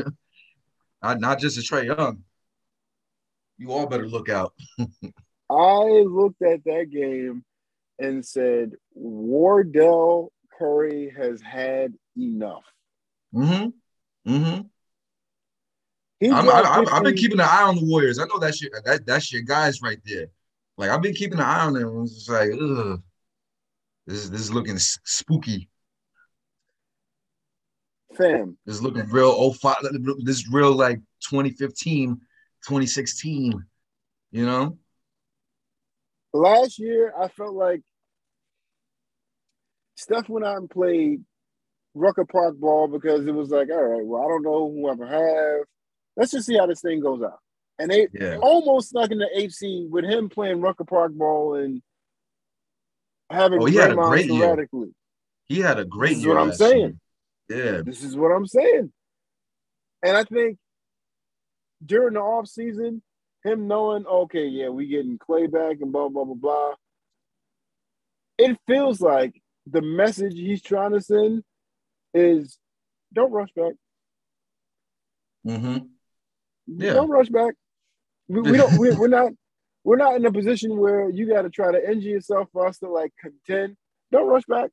[1.04, 2.24] not, not just a Trae Young.
[3.58, 4.54] You all better look out.
[5.50, 7.44] I looked at that game
[8.00, 12.64] and said, Wardell Curry has had enough.
[13.34, 14.32] Mm-hmm.
[14.32, 14.62] Mm-hmm.
[16.24, 18.20] I'm, I'm, I've been keeping an eye on the Warriors.
[18.20, 20.28] I know that's your that, that's your guys right there.
[20.78, 22.04] Like I've been keeping an eye on them.
[22.04, 23.02] It's just like, ugh,
[24.08, 25.70] this is this is looking spooky.
[28.16, 29.76] Fam, this is looking real 05.
[30.24, 31.00] This is real like
[31.30, 33.66] 2015, 2016.
[34.32, 34.78] You know.
[36.34, 37.82] Last year, I felt like
[39.96, 41.24] Steph went out and played
[41.94, 45.66] Rucker Park ball because it was like, all right, well, I don't know whoever have.
[46.18, 47.40] Let's just see how this thing goes out.
[47.80, 48.38] And they yeah.
[48.42, 51.82] almost snuck in the HC with him playing Rucker Park ball and
[53.30, 54.68] having oh, he had a great year.
[55.48, 56.36] He had a great this is year.
[56.36, 57.00] what I'm saying.
[57.50, 57.76] Year.
[57.76, 57.82] Yeah.
[57.84, 58.92] This is what I'm saying.
[60.04, 60.58] And I think
[61.86, 63.02] during the off season,
[63.44, 66.74] him knowing, okay, yeah, we getting Clay back and blah, blah, blah, blah.
[68.38, 71.44] It feels like the message he's trying to send
[72.14, 72.58] is
[73.14, 73.74] don't rush back.
[75.48, 75.78] Mm-hmm.
[76.68, 76.94] Yeah.
[76.94, 77.54] Don't rush back.
[78.28, 78.78] We, we don't.
[78.78, 79.32] We, we're not.
[79.84, 82.80] We're not in a position where you got to try to injure yourself for us
[82.80, 83.78] to like contend.
[84.12, 84.72] Don't rush back.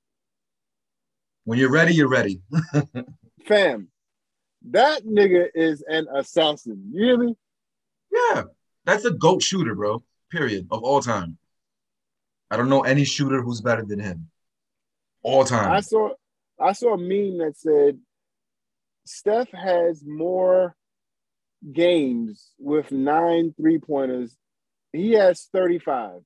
[1.45, 2.41] When you're ready, you're ready.
[3.47, 3.89] Fam,
[4.71, 6.91] that nigga is an assassin.
[6.93, 7.37] You hear me?
[8.11, 8.45] Yeah,
[8.87, 10.03] that's a goat shooter, bro.
[10.31, 11.37] Period of all time.
[12.51, 14.31] I don't know any shooter who's better than him.
[15.23, 15.71] All time.
[15.71, 16.11] I saw
[16.61, 17.99] I saw a meme that said
[19.05, 20.77] Steph has more
[21.73, 24.37] games with nine three pointers.
[24.93, 26.21] He has 35.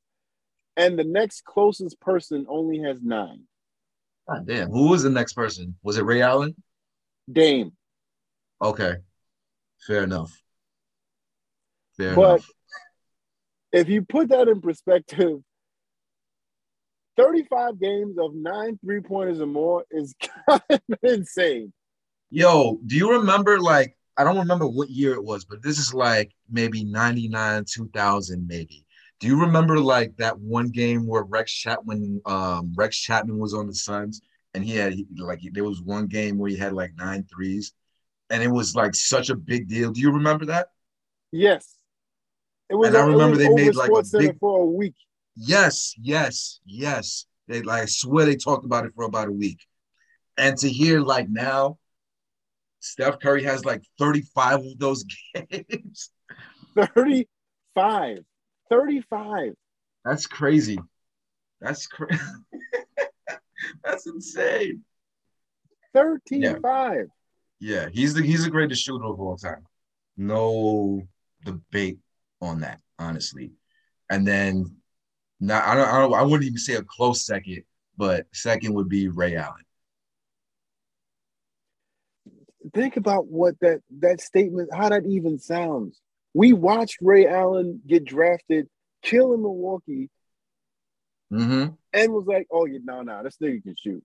[0.76, 3.44] And the next closest person only has nine.
[4.28, 4.70] Oh, damn.
[4.70, 5.76] Who was the next person?
[5.82, 6.54] Was it Ray Allen?
[7.30, 7.72] Dame.
[8.60, 8.96] Okay.
[9.86, 10.32] Fair enough.
[11.96, 12.50] Fair but enough.
[13.72, 15.38] if you put that in perspective,
[17.16, 20.14] 35 games of nine three pointers or more is
[20.48, 21.72] kind of insane.
[22.30, 25.92] Yo, do you remember like I don't remember what year it was, but this is
[25.92, 28.86] like maybe 99, 2000, maybe.
[29.20, 33.66] Do you remember like that one game where Rex Chapman, um, Rex Chapman was on
[33.66, 34.20] the Suns
[34.54, 37.72] and he had like there was one game where he had like nine threes
[38.30, 39.90] and it was like such a big deal.
[39.90, 40.68] Do you remember that?
[41.32, 41.76] Yes.
[42.68, 42.88] It was.
[42.88, 44.94] And I remember they made like a big for a week.
[45.36, 47.26] Yes, yes, yes.
[47.48, 49.60] They like I swear they talked about it for about a week.
[50.36, 51.78] And to hear like now
[52.80, 56.10] Steph Curry has like 35 of those games.
[56.76, 58.18] 35.
[58.70, 59.52] 35.
[60.04, 60.78] That's crazy.
[61.60, 62.22] That's crazy.
[63.84, 64.82] That's insane.
[65.94, 66.54] 13 yeah.
[66.62, 67.06] 5.
[67.58, 69.64] Yeah, he's the he's the greatest shooter of all time.
[70.16, 71.02] No
[71.44, 71.98] debate
[72.40, 73.52] on that, honestly.
[74.10, 74.76] And then
[75.40, 77.62] now I don't, I don't I wouldn't even say a close second,
[77.96, 79.66] but second would be Ray Allen
[82.74, 86.00] think about what that that statement, how that even sounds.
[86.34, 88.68] We watched Ray Allen get drafted,
[89.02, 90.10] kill in Milwaukee,
[91.32, 91.72] mm-hmm.
[91.92, 94.04] and was like, "Oh, yeah, no, no, this nigga can shoot."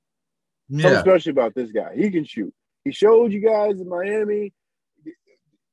[0.69, 0.83] Yeah.
[0.83, 1.95] Something special about this guy.
[1.95, 2.53] He can shoot.
[2.85, 4.53] He showed you guys in Miami,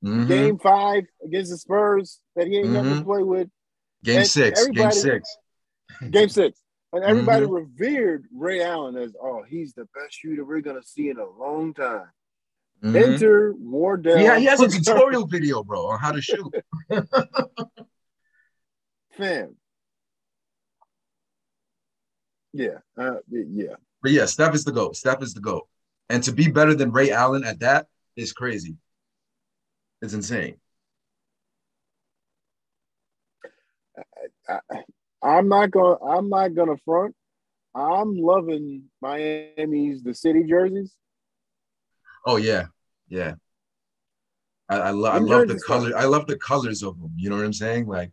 [0.05, 0.27] mm-hmm.
[0.27, 2.75] game five against the Spurs that he ain't mm-hmm.
[2.75, 3.49] nothing to play with.
[4.03, 4.67] Game and six.
[4.69, 5.37] Game six.
[6.11, 6.61] Game six.
[6.93, 7.55] And everybody mm-hmm.
[7.55, 11.74] revered Ray Allen as, oh, he's the best shooter we're gonna see in a long
[11.74, 12.09] time.
[12.82, 12.97] Mm-hmm.
[12.97, 14.18] Enter Wardell.
[14.18, 16.55] Yeah, he has a tutorial video, bro, on how to shoot.
[19.16, 19.57] Fam.
[22.53, 23.74] Yeah, uh, yeah.
[24.03, 24.97] But yeah, Steph is the GOAT.
[24.97, 25.68] Steph is the GOAT.
[26.09, 28.76] And to be better than Ray Allen at that is crazy.
[30.01, 30.57] It's insane.
[34.49, 34.84] I, I,
[35.23, 37.14] am not gonna I'm not gonna front.
[37.75, 40.95] I'm loving Miami's the city jerseys.
[42.27, 42.66] Oh yeah,
[43.09, 43.35] yeah.
[44.69, 45.97] I, I, lo- I love the color.
[45.97, 47.12] I love the colors of them.
[47.16, 47.87] You know what I'm saying?
[47.87, 48.12] Like,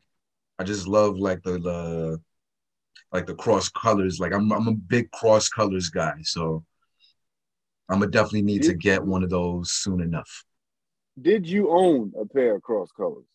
[0.57, 2.21] I just love like the, the
[3.11, 4.19] like the cross colors.
[4.19, 6.63] Like I'm I'm a big cross colors guy, so
[7.89, 10.45] I'm gonna definitely need did, to get one of those soon enough.
[11.21, 13.25] Did you own a pair of cross colors?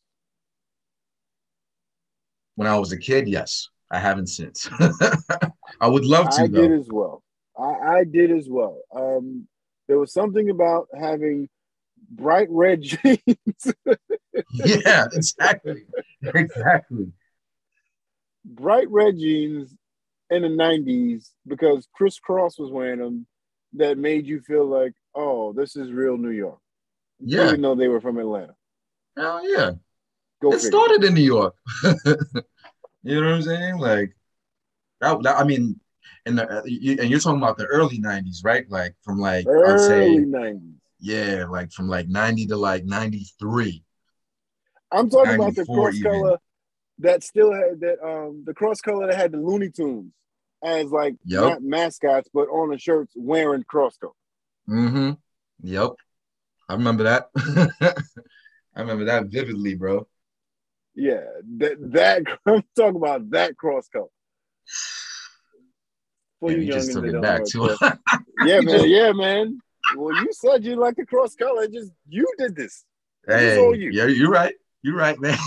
[2.61, 3.71] When I was a kid, yes.
[3.91, 4.69] I haven't since.
[5.81, 6.43] I would love to.
[6.43, 6.69] I though.
[6.69, 7.23] did as well.
[7.59, 8.83] I, I did as well.
[8.95, 9.49] Um,
[9.89, 11.49] there was something about having
[12.11, 13.73] bright red jeans.
[14.53, 15.85] yeah, exactly.
[16.23, 17.11] Exactly.
[18.45, 19.75] Bright red jeans
[20.29, 23.27] in the '90s because Kris Kross was wearing them
[23.73, 26.59] that made you feel like, oh, this is real New York?
[27.21, 27.47] Yeah.
[27.49, 28.55] Even though they were from Atlanta.
[29.17, 29.71] Hell yeah.
[30.43, 30.71] Go it figure.
[30.71, 31.55] started in New York.
[33.03, 33.79] you know what I'm saying?
[33.79, 34.15] Like,
[35.01, 35.81] that, that- I mean,
[36.27, 38.65] in the uh, you, and you're talking about the early '90s, right?
[38.71, 40.75] Like from like I'd Early say, '90s.
[41.01, 43.83] yeah, like from like '90 to like '93.
[44.93, 46.11] I'm talking about the cross even.
[46.11, 46.39] color
[46.99, 50.13] that still had that um the cross color that had the Looney Tunes
[50.63, 51.43] as like Yep.
[51.43, 54.13] not mascots but on the shirts wearing cross color.
[54.69, 55.13] Mm-hmm.
[55.63, 55.91] Yep.
[56.69, 57.31] I remember that.
[58.77, 60.07] I remember that vividly, bro.
[61.01, 61.25] Yeah,
[61.57, 64.05] that that I'm talking about that cross color.
[66.39, 67.79] For Yeah, you you just took it back to
[68.45, 68.91] Yeah, man.
[68.91, 69.59] Yeah, man.
[69.97, 71.67] Well, you said you like the cross color.
[71.69, 72.85] Just you did this.
[73.27, 73.91] Hey, you.
[73.93, 74.55] yeah, you're right.
[74.83, 75.39] You're right, man.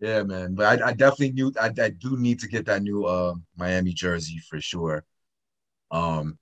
[0.00, 0.54] yeah, man.
[0.54, 3.94] But I, I definitely knew I, I do need to get that new uh Miami
[3.94, 5.04] jersey for sure.
[5.90, 6.38] Um,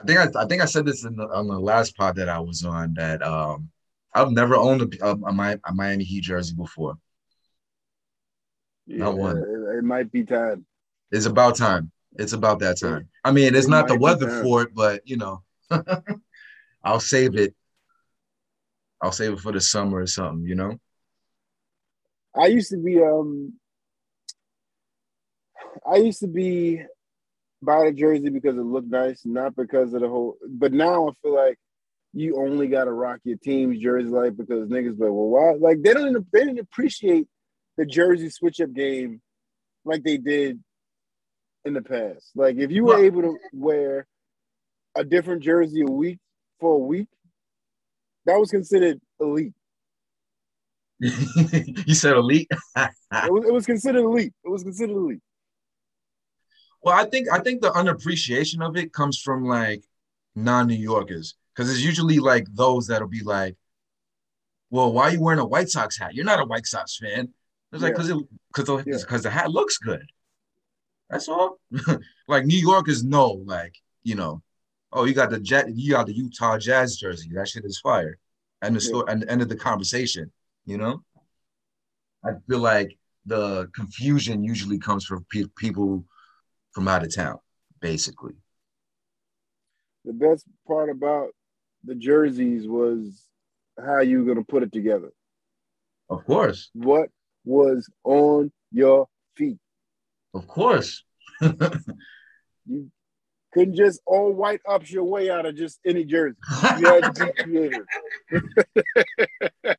[0.00, 2.30] I think I, I think I said this in the, on the last pod that
[2.30, 3.68] I was on that um
[4.14, 6.98] I've never owned a, a, a, Miami Heat jersey before.
[8.86, 9.38] Yeah, Not one.
[9.38, 10.66] It, it might be time.
[11.10, 11.90] It's about time.
[12.16, 13.08] It's about that time.
[13.24, 15.42] I mean, it's It not the weather for it, but you know,
[16.84, 17.54] I'll save it.
[19.00, 20.78] I'll save it for the summer or something, you know?
[22.34, 23.54] I used to be um
[25.86, 26.82] I used to be
[27.60, 31.12] buy the jersey because it looked nice, not because of the whole but now I
[31.22, 31.58] feel like
[32.12, 35.94] you only gotta rock your team's jersey like because niggas like, well why like they
[35.94, 37.26] don't even- they didn't appreciate
[37.78, 39.20] the jersey switch up game
[39.84, 40.62] like they did
[41.64, 42.30] in the past.
[42.34, 44.06] Like if you were able to wear
[44.94, 46.18] a different jersey a week
[46.60, 47.08] for a week,
[48.26, 49.54] that was considered elite.
[51.00, 52.48] you said elite.
[52.76, 54.32] It was, it was considered elite.
[54.44, 55.20] It was considered elite.
[56.82, 59.84] Well, I think I think the unappreciation of it comes from like
[60.34, 63.56] non-New Yorkers because it's usually like those that'll be like,
[64.70, 66.14] "Well, why are you wearing a White Sox hat?
[66.14, 67.32] You're not a White Sox fan."
[67.72, 68.02] It's like Yeah.
[68.02, 68.16] because it
[68.54, 68.96] because Yeah.
[69.00, 70.06] because the hat looks good.
[71.10, 71.58] That's all.
[72.28, 74.42] like New Yorkers know, like you know,
[74.92, 77.30] oh, you got the jet, you got the Utah Jazz jersey.
[77.34, 78.18] That shit is fire.
[78.62, 78.88] And the Yeah.
[78.88, 80.32] story and the end of the conversation.
[80.64, 81.02] You know,
[82.24, 86.04] I feel like the confusion usually comes from pe- people
[86.72, 87.38] from out of town,
[87.80, 88.34] basically.
[90.04, 91.28] the best part about
[91.84, 93.24] the jerseys was
[93.84, 95.10] how you were gonna put it together.
[96.10, 97.08] Of course, What
[97.44, 99.58] was on your feet?
[100.34, 101.04] of course.
[102.64, 102.92] You
[103.52, 106.36] couldn't just all white ups your way out of just any jersey.
[106.78, 107.86] You had to be creative.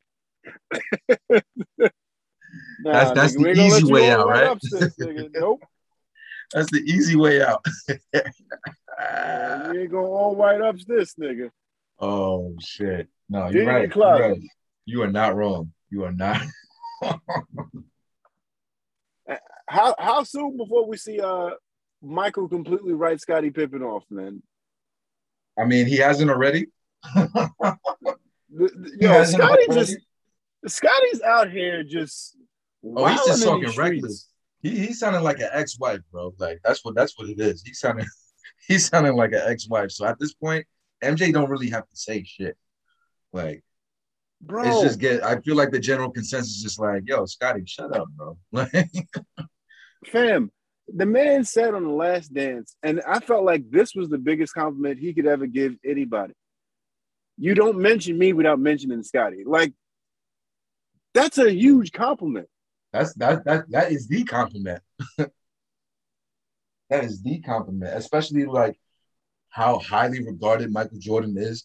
[2.80, 4.58] Nah, That's- that's nigga, the we ain't gonna let easy way out, right?
[4.70, 4.94] this.
[5.34, 5.62] Nope.
[6.52, 7.64] That's the easy way out.
[7.88, 7.96] you
[9.80, 11.50] ain't gonna all white ups this nigga.
[12.06, 13.08] Oh shit!
[13.30, 13.90] No, you're right.
[13.94, 14.40] You're right.
[14.84, 15.72] You are not wrong.
[15.90, 16.42] You are not.
[19.66, 21.50] How how soon before we see uh
[22.02, 24.42] Michael completely write Scottie Pippen off, man?
[25.58, 26.66] I mean, he hasn't already.
[27.14, 27.40] The-
[28.50, 29.80] the- Yo, hasn't Scottie already.
[29.80, 29.96] just
[30.66, 32.36] Scottie's out here just
[32.84, 34.28] Oh, he's just talking reckless.
[34.60, 36.34] He he sounded like an ex-wife, bro.
[36.38, 37.62] Like that's what that's what it is.
[37.62, 38.06] He sounded
[38.68, 39.90] he sounded like an ex-wife.
[39.92, 40.66] So at this point,
[41.04, 42.56] MJ don't really have to say shit.
[43.32, 43.64] Like
[44.46, 45.22] Bro, it's just get.
[45.24, 48.36] I feel like the general consensus is just like, yo, Scottie, shut up, bro.
[48.52, 48.90] Like,
[50.06, 50.50] fam,
[50.92, 54.52] the man said on the last dance, and I felt like this was the biggest
[54.54, 56.34] compliment he could ever give anybody.
[57.38, 59.44] You don't mention me without mentioning Scottie.
[59.46, 59.72] Like,
[61.14, 62.48] that's a huge compliment.
[62.92, 64.82] that's that that that is the compliment.
[65.18, 65.30] that
[67.04, 68.78] is the compliment, especially like
[69.54, 71.64] how highly regarded Michael Jordan is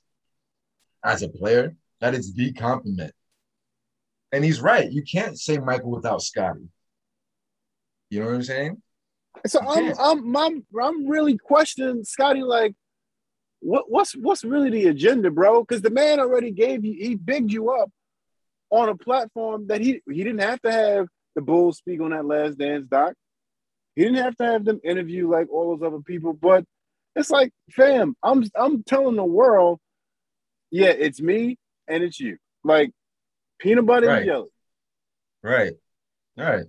[1.04, 1.76] as a player.
[2.02, 3.12] That is the compliment.
[4.32, 4.92] And he's right.
[4.92, 6.70] You can't say Michael without Scottie.
[8.12, 8.82] You know what I'm saying?
[9.48, 9.94] So I'm.
[10.00, 12.76] I'm I'm I'm really questioning Scottie like
[13.60, 15.64] what what's what's really the agenda, bro?
[15.64, 17.90] Because the man already gave you he bigged you up
[18.70, 22.26] on a platform that he he didn't have to have the Bulls speak on that
[22.26, 23.14] last dance doc.
[23.96, 26.66] He didn't have to have them interview like all those other people, but
[27.16, 29.80] it's like, fam, I'm I'm telling the world,
[30.72, 31.58] yeah, it's me
[31.88, 32.38] and it's you.
[32.64, 32.92] Like
[33.60, 34.18] peanut butter Right.
[34.20, 34.50] and jelly.
[35.44, 35.74] Right.
[36.38, 36.66] Right.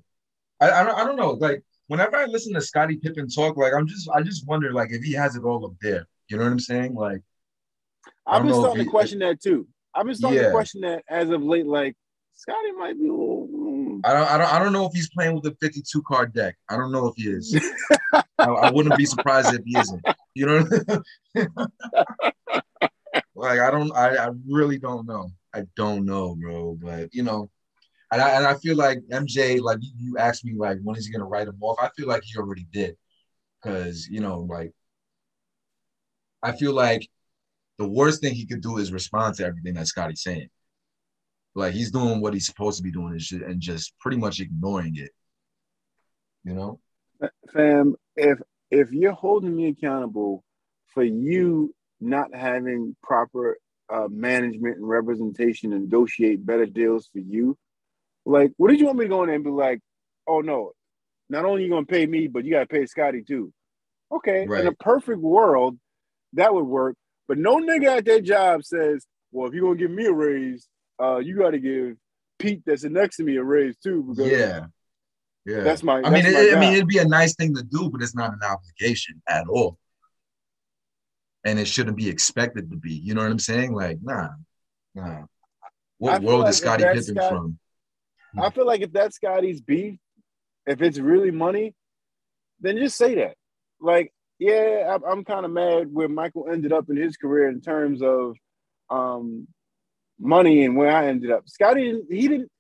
[0.61, 1.33] I, I don't I don't know.
[1.33, 4.91] Like whenever I listen to Scottie Pippen talk, like I'm just I just wonder like
[4.93, 6.07] if he has it all up there.
[6.29, 6.95] You know what I'm saying?
[6.95, 7.21] Like
[8.27, 9.67] I've been starting he- to question that too.
[9.95, 10.47] I've been starting Yeah.
[10.47, 11.67] to question that as of late.
[11.67, 11.97] Like
[12.35, 13.49] Scottie might be a little,
[14.05, 16.57] I don't, I don't, I don't know if he's playing with a 52 card deck.
[16.69, 17.59] I don't know if he is.
[18.13, 20.05] I, I, wouldn't be surprised if he isn't.
[20.35, 20.65] You know,
[23.35, 25.31] like I don't, I, I really don't know.
[25.55, 26.79] I don't know, bro.
[26.81, 27.51] But you know,
[28.13, 31.13] and I, and I feel like MJ, like you asked me, like when is he
[31.13, 31.79] gonna write him off?
[31.81, 32.97] I feel like he already did,
[33.63, 34.73] because you know, like
[36.43, 37.09] I feel like
[37.79, 40.49] the worst thing he could do is respond to everything that Scottie's saying.
[41.55, 44.97] Like he's doing what he's supposed to be doing and, and just pretty much ignoring
[44.97, 45.11] it.
[46.45, 46.81] You know,
[47.53, 47.97] fam.
[48.17, 48.39] If
[48.71, 50.45] if you're holding me accountable
[50.95, 53.59] for you not having proper
[53.93, 57.59] uh, management and representation and negotiate better deals for you,
[58.25, 59.81] like, what did you want me to go in there and be like,
[60.27, 60.73] oh no,
[61.29, 63.53] not only you gonna pay me, but you gotta pay Scottie too.
[64.13, 64.63] Okay, right.
[64.63, 65.79] in a perfect world,
[66.35, 66.97] that would work.
[67.29, 70.69] But no nigga at that job says, well, if you're gonna give me a raise,
[71.01, 71.97] uh, you gotta give
[72.39, 74.03] Pete that's next to me a raise too.
[74.03, 74.67] Because yeah.
[75.47, 75.63] Yeah.
[75.63, 76.03] That's my.
[76.03, 78.33] I mean, it, I mean, it'd be a nice thing to do, but it's not
[78.33, 79.79] an obligation at all.
[81.45, 82.93] And it shouldn't be expected to be.
[82.93, 83.75] You know what I'm saying?
[83.75, 84.29] Like, nah,
[84.95, 85.23] nah.
[85.99, 87.59] What world like is Scottie Pippen Scott, from?
[88.39, 89.99] I feel like if that's Scottie's beef,
[90.67, 91.75] if it's really money,
[92.61, 93.35] then just say that.
[93.81, 97.61] Like, yeah, I, am kind of mad where Michael ended up in his career in
[97.61, 98.37] terms of
[98.91, 99.49] um,
[100.21, 101.49] money and where I ended up.
[101.49, 102.51] Scottie, he didn't,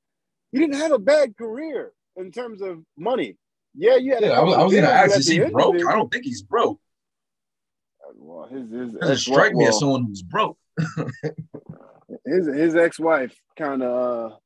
[0.50, 3.36] he didn't have a bad career in terms of money.
[3.74, 4.18] Yeah, yeah.
[4.20, 5.76] Yeah, I was, I was gonna ask, is he broke?
[5.76, 6.80] I don't think he's broke.
[8.16, 10.58] Well, his his doesn't strike me as someone who's broke.
[12.26, 14.36] his his ex wife kind of, uh,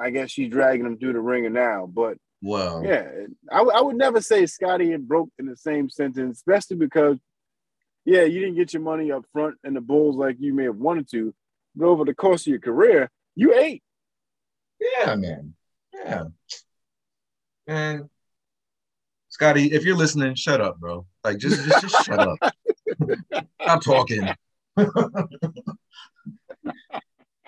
[0.00, 1.86] I guess she's dragging him through the ringer now.
[1.86, 3.10] But well, yeah,
[3.50, 7.18] I, I would never say Scottie and broke in the same sentence, especially because,
[8.04, 10.76] yeah, you didn't get your money up front and the Bulls like you may have
[10.76, 11.34] wanted to,
[11.82, 13.82] over the course of your career, you ate.
[14.80, 15.54] Yeah, man.
[15.94, 16.24] Yeah.
[17.66, 18.08] And
[19.28, 21.06] Scottie, if you're listening, shut up, bro.
[21.22, 22.38] Like just just, just shut up.
[23.62, 24.28] Stop talking.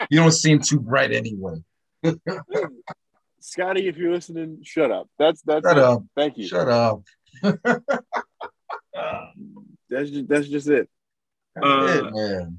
[0.09, 1.57] you don't seem too bright anyway.
[3.41, 5.09] Scottie, if you're listening, shut up.
[5.18, 5.83] That's that's shut it.
[5.83, 6.05] up.
[6.14, 6.47] Thank you.
[6.47, 7.03] Shut up.
[7.43, 7.64] that's
[10.11, 10.89] just that's just it.
[11.55, 12.59] That's uh, it, man.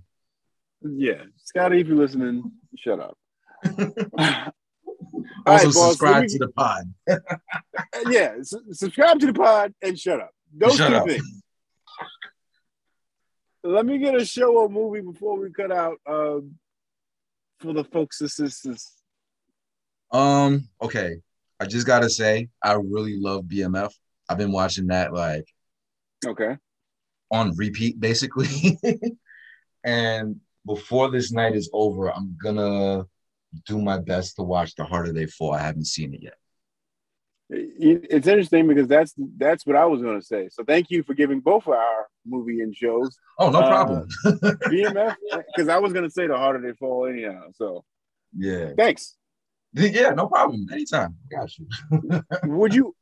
[0.84, 3.18] Yeah, Scottie, if you're listening, shut up.
[3.68, 4.54] also
[5.46, 6.94] right, subscribe to the pod.
[8.10, 8.36] yeah,
[8.72, 10.32] subscribe to the pod and shut up.
[10.56, 11.08] Those shut two up.
[11.08, 11.44] things.
[13.64, 16.56] Let me get a show or movie before we cut out um,
[17.60, 18.98] for the folks assistants.
[20.12, 20.68] Um.
[20.82, 21.18] Okay.
[21.62, 23.94] I just gotta say, I really love BMF.
[24.28, 25.46] I've been watching that like,
[26.26, 26.58] okay,
[27.30, 28.80] on repeat basically.
[29.84, 33.06] and before this night is over, I'm gonna
[33.66, 35.54] do my best to watch The Harder They Fall.
[35.54, 36.36] I haven't seen it yet.
[37.54, 40.48] It's interesting because that's that's what I was going to say.
[40.50, 43.18] So thank you for giving both of our movie and shows.
[43.38, 44.08] Oh, no uh, problem.
[44.26, 45.16] BMF,
[45.48, 47.48] because I was going to say The Harder They Fall anyhow.
[47.56, 47.84] So
[48.38, 49.18] yeah, thanks.
[49.74, 50.68] Yeah, no problem.
[50.70, 51.16] Anytime.
[51.32, 51.68] Got you.
[52.44, 52.94] would you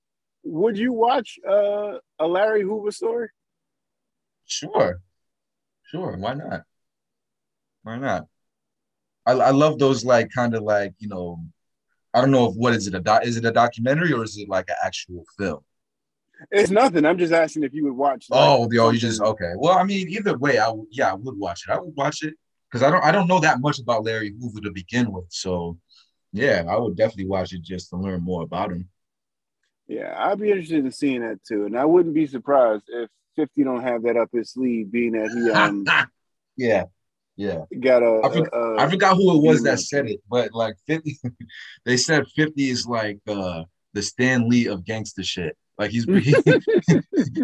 [0.44, 3.30] would you watch uh, a Larry Hoover story?
[4.46, 5.02] Sure,
[5.88, 6.16] sure.
[6.18, 6.62] Why not?
[7.84, 8.28] Why not?
[9.26, 11.40] I, I love those like kind of like you know,
[12.14, 14.38] I don't know if what is it a doc, is it a documentary or is
[14.38, 15.60] it like an actual film?
[16.52, 17.06] It's nothing.
[17.06, 18.28] I'm just asking if you would watch.
[18.30, 19.54] Like, oh, the, oh, you just okay.
[19.58, 21.72] Well, I mean, either way, I yeah, I would watch it.
[21.72, 22.34] I would watch it
[22.70, 25.26] because I don't I don't know that much about Larry Hoover to begin with.
[25.30, 25.78] So,
[26.32, 28.88] yeah, I would definitely watch it just to learn more about him.
[29.88, 33.64] Yeah, I'd be interested in seeing that too, and I wouldn't be surprised if Fifty
[33.64, 35.86] don't have that up his sleeve, being that he um
[36.58, 36.86] yeah
[37.40, 37.64] yeah.
[37.80, 38.20] Got a.
[38.22, 41.18] I, for, a, I forgot who it was that said it, but like 50,
[41.86, 43.64] they said 50 is like uh,
[43.94, 45.56] the Stan Lee of gangster shit.
[45.78, 46.36] Like he's he,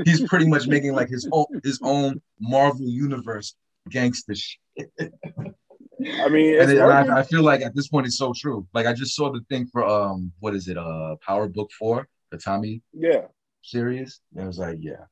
[0.04, 3.56] he's pretty much making like his own his own Marvel universe
[3.90, 4.92] gangster shit.
[5.00, 8.68] I mean, and, it, and I, I, feel like at this point it's so true.
[8.74, 10.78] Like I just saw the thing for um, what is it?
[10.78, 13.28] Uh, Power Book Four, the Tommy yeah
[13.64, 14.20] series.
[14.34, 15.06] And I was like, yeah,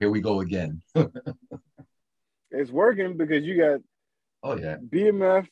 [0.00, 0.82] here we go again
[2.50, 3.80] it's working because you got
[4.42, 5.46] oh yeah BMF.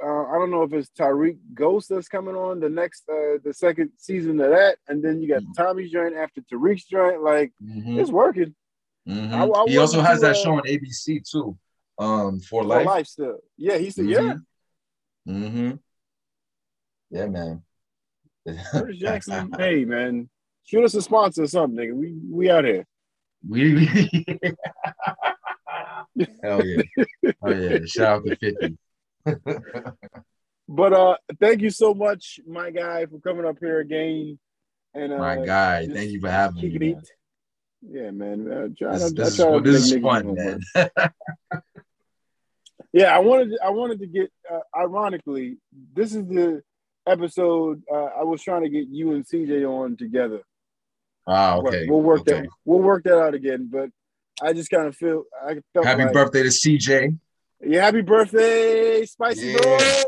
[0.00, 3.52] Uh, I don't know if it's Tariq Ghost that's coming on the next uh, the
[3.52, 5.60] second season of that, and then you got mm-hmm.
[5.60, 7.22] Tommy's joint after Tariq's joint.
[7.22, 7.98] Like mm-hmm.
[7.98, 8.54] it's working.
[9.08, 9.34] Mm-hmm.
[9.34, 11.58] I, I he also has to, that uh, show on ABC too.
[11.98, 12.86] Um, for, for life.
[12.86, 13.38] life still.
[13.56, 14.34] Yeah, he said yeah.
[15.28, 15.72] Mm-hmm.
[17.10, 17.62] Yeah, man.
[18.70, 20.28] Curtis Jackson, hey man,
[20.64, 21.94] shoot us a sponsor or something, nigga.
[21.94, 22.86] We we out here.
[23.46, 23.88] We
[26.42, 26.82] Hell yeah.
[27.42, 27.78] Oh yeah.
[27.86, 28.78] Shout out to 50.
[30.70, 34.38] But uh, thank you so much, my guy, for coming up here again.
[34.92, 36.92] And uh, My guy, thank you for having me.
[36.92, 37.02] man.
[37.80, 38.52] Yeah, man.
[38.52, 40.60] Uh, try This, to- this I is, try this is fun, man.
[42.92, 44.32] Yeah, I wanted I wanted to get.
[44.50, 45.58] Uh, ironically,
[45.92, 46.62] this is the
[47.06, 50.40] episode uh, I was trying to get you and CJ on together.
[51.26, 51.86] But okay.
[51.86, 52.40] we'll work okay.
[52.40, 52.48] that.
[52.64, 53.68] We'll work that out again.
[53.70, 53.90] But
[54.40, 55.24] I just kind of feel.
[55.44, 57.18] I felt Happy like, birthday to CJ.
[57.60, 59.58] Yeah, happy birthday, Spicy Yeah.
[59.58, 60.04] Girl,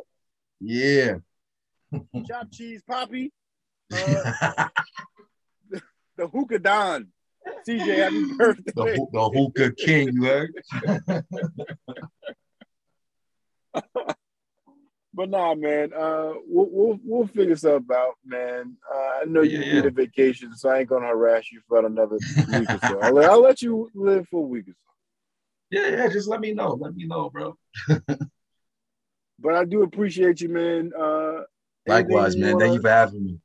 [0.61, 1.15] Yeah.
[2.29, 3.33] chopped cheese, Poppy,
[3.93, 3.97] uh,
[6.17, 7.09] the hookah Don.
[7.67, 8.73] CJ, happy birthday.
[8.77, 10.55] the, hoo- the hookah king, you heard?
[15.13, 18.77] But nah, man, uh, we'll, we'll we'll figure something out, man.
[18.89, 21.85] Uh, I know you Yeah, need a vacation, so I ain't gonna harass you for
[21.85, 22.17] another
[22.57, 23.01] week or so.
[23.01, 24.93] I'll, let- I'll let you live for a week or so.
[25.71, 26.09] Yeah, yeah.
[26.09, 26.75] Just let me know.
[26.75, 27.57] Let me know, bro.
[29.43, 30.93] But I do appreciate you, man.
[30.97, 31.43] Uh,
[31.87, 32.53] Likewise, man.
[32.53, 33.41] wanna- Thank you for having me.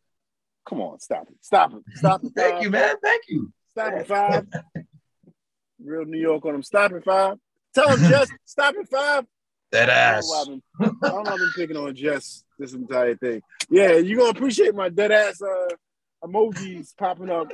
[0.67, 2.31] Come on, stop it, stop it, stop it.
[2.35, 2.95] Thank you, man.
[3.01, 3.51] Thank you.
[3.71, 4.47] Stop it, five.
[5.83, 6.63] Real New York on them.
[6.63, 7.37] Stop it, five.
[7.73, 9.25] Tell them just stop at five.
[9.71, 10.29] That I ass.
[10.29, 13.15] don't know why I've been, I don't know I've been picking on Jess this entire
[13.15, 13.41] thing.
[13.69, 15.75] Yeah, you're gonna appreciate my dead ass uh,
[16.23, 17.51] emojis popping up.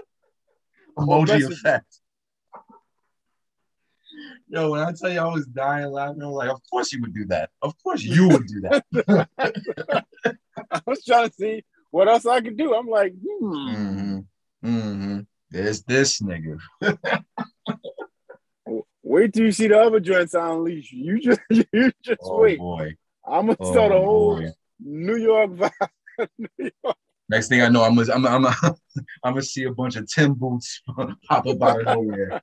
[0.98, 2.02] Emoji effect.
[4.50, 7.14] Yo, when I tell you I was dying laughing, I'm like, of course you would
[7.14, 7.50] do that.
[7.62, 9.28] Of course you would do that.
[10.72, 12.76] I was trying to see what else I could do.
[12.76, 13.54] I'm like, hmm.
[13.54, 14.20] mm-hmm.
[14.66, 15.20] Mm-hmm.
[15.50, 16.60] There's this nigga.
[19.04, 20.92] Wait till you see the other joints I unleash.
[20.92, 22.60] You just you just Oh wait.
[22.60, 22.96] boy.
[23.26, 24.50] I'm gonna Oh, start a whole boy.
[24.80, 25.90] New York vibe.
[26.38, 26.98] New York.
[27.30, 28.46] Next thing I know, I'm gonna, I'm, I'm,
[29.24, 30.82] I'm gonna see a bunch of Tim boots
[31.28, 32.42] pop up out of nowhere.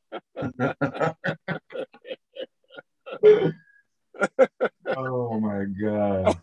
[4.97, 6.37] oh my god!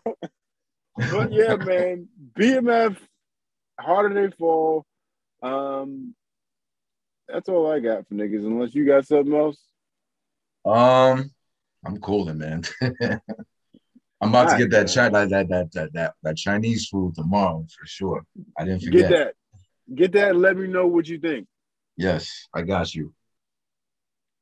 [1.10, 2.96] But yeah, man, BMF
[3.78, 4.84] harder they fall.
[5.42, 6.14] Um,
[7.28, 8.46] that's all I got for niggas.
[8.46, 9.58] Unless you got something else.
[10.66, 11.30] Um,
[11.84, 12.62] I'm cooling, man.
[14.20, 17.64] I'm about to get that, chi- that, that that that that that Chinese food tomorrow
[17.78, 18.24] for sure.
[18.58, 19.08] I didn't forget.
[19.08, 19.34] Get that.
[19.94, 20.30] Get that.
[20.30, 21.46] And let me know what you think.
[21.96, 23.14] Yes, I got you.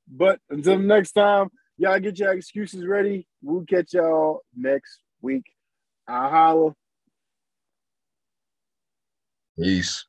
[0.08, 3.26] But until next time, y'all get your excuses ready.
[3.42, 5.44] We'll catch y'all next week.
[6.06, 6.74] I'll holla.
[9.58, 10.06] Peace.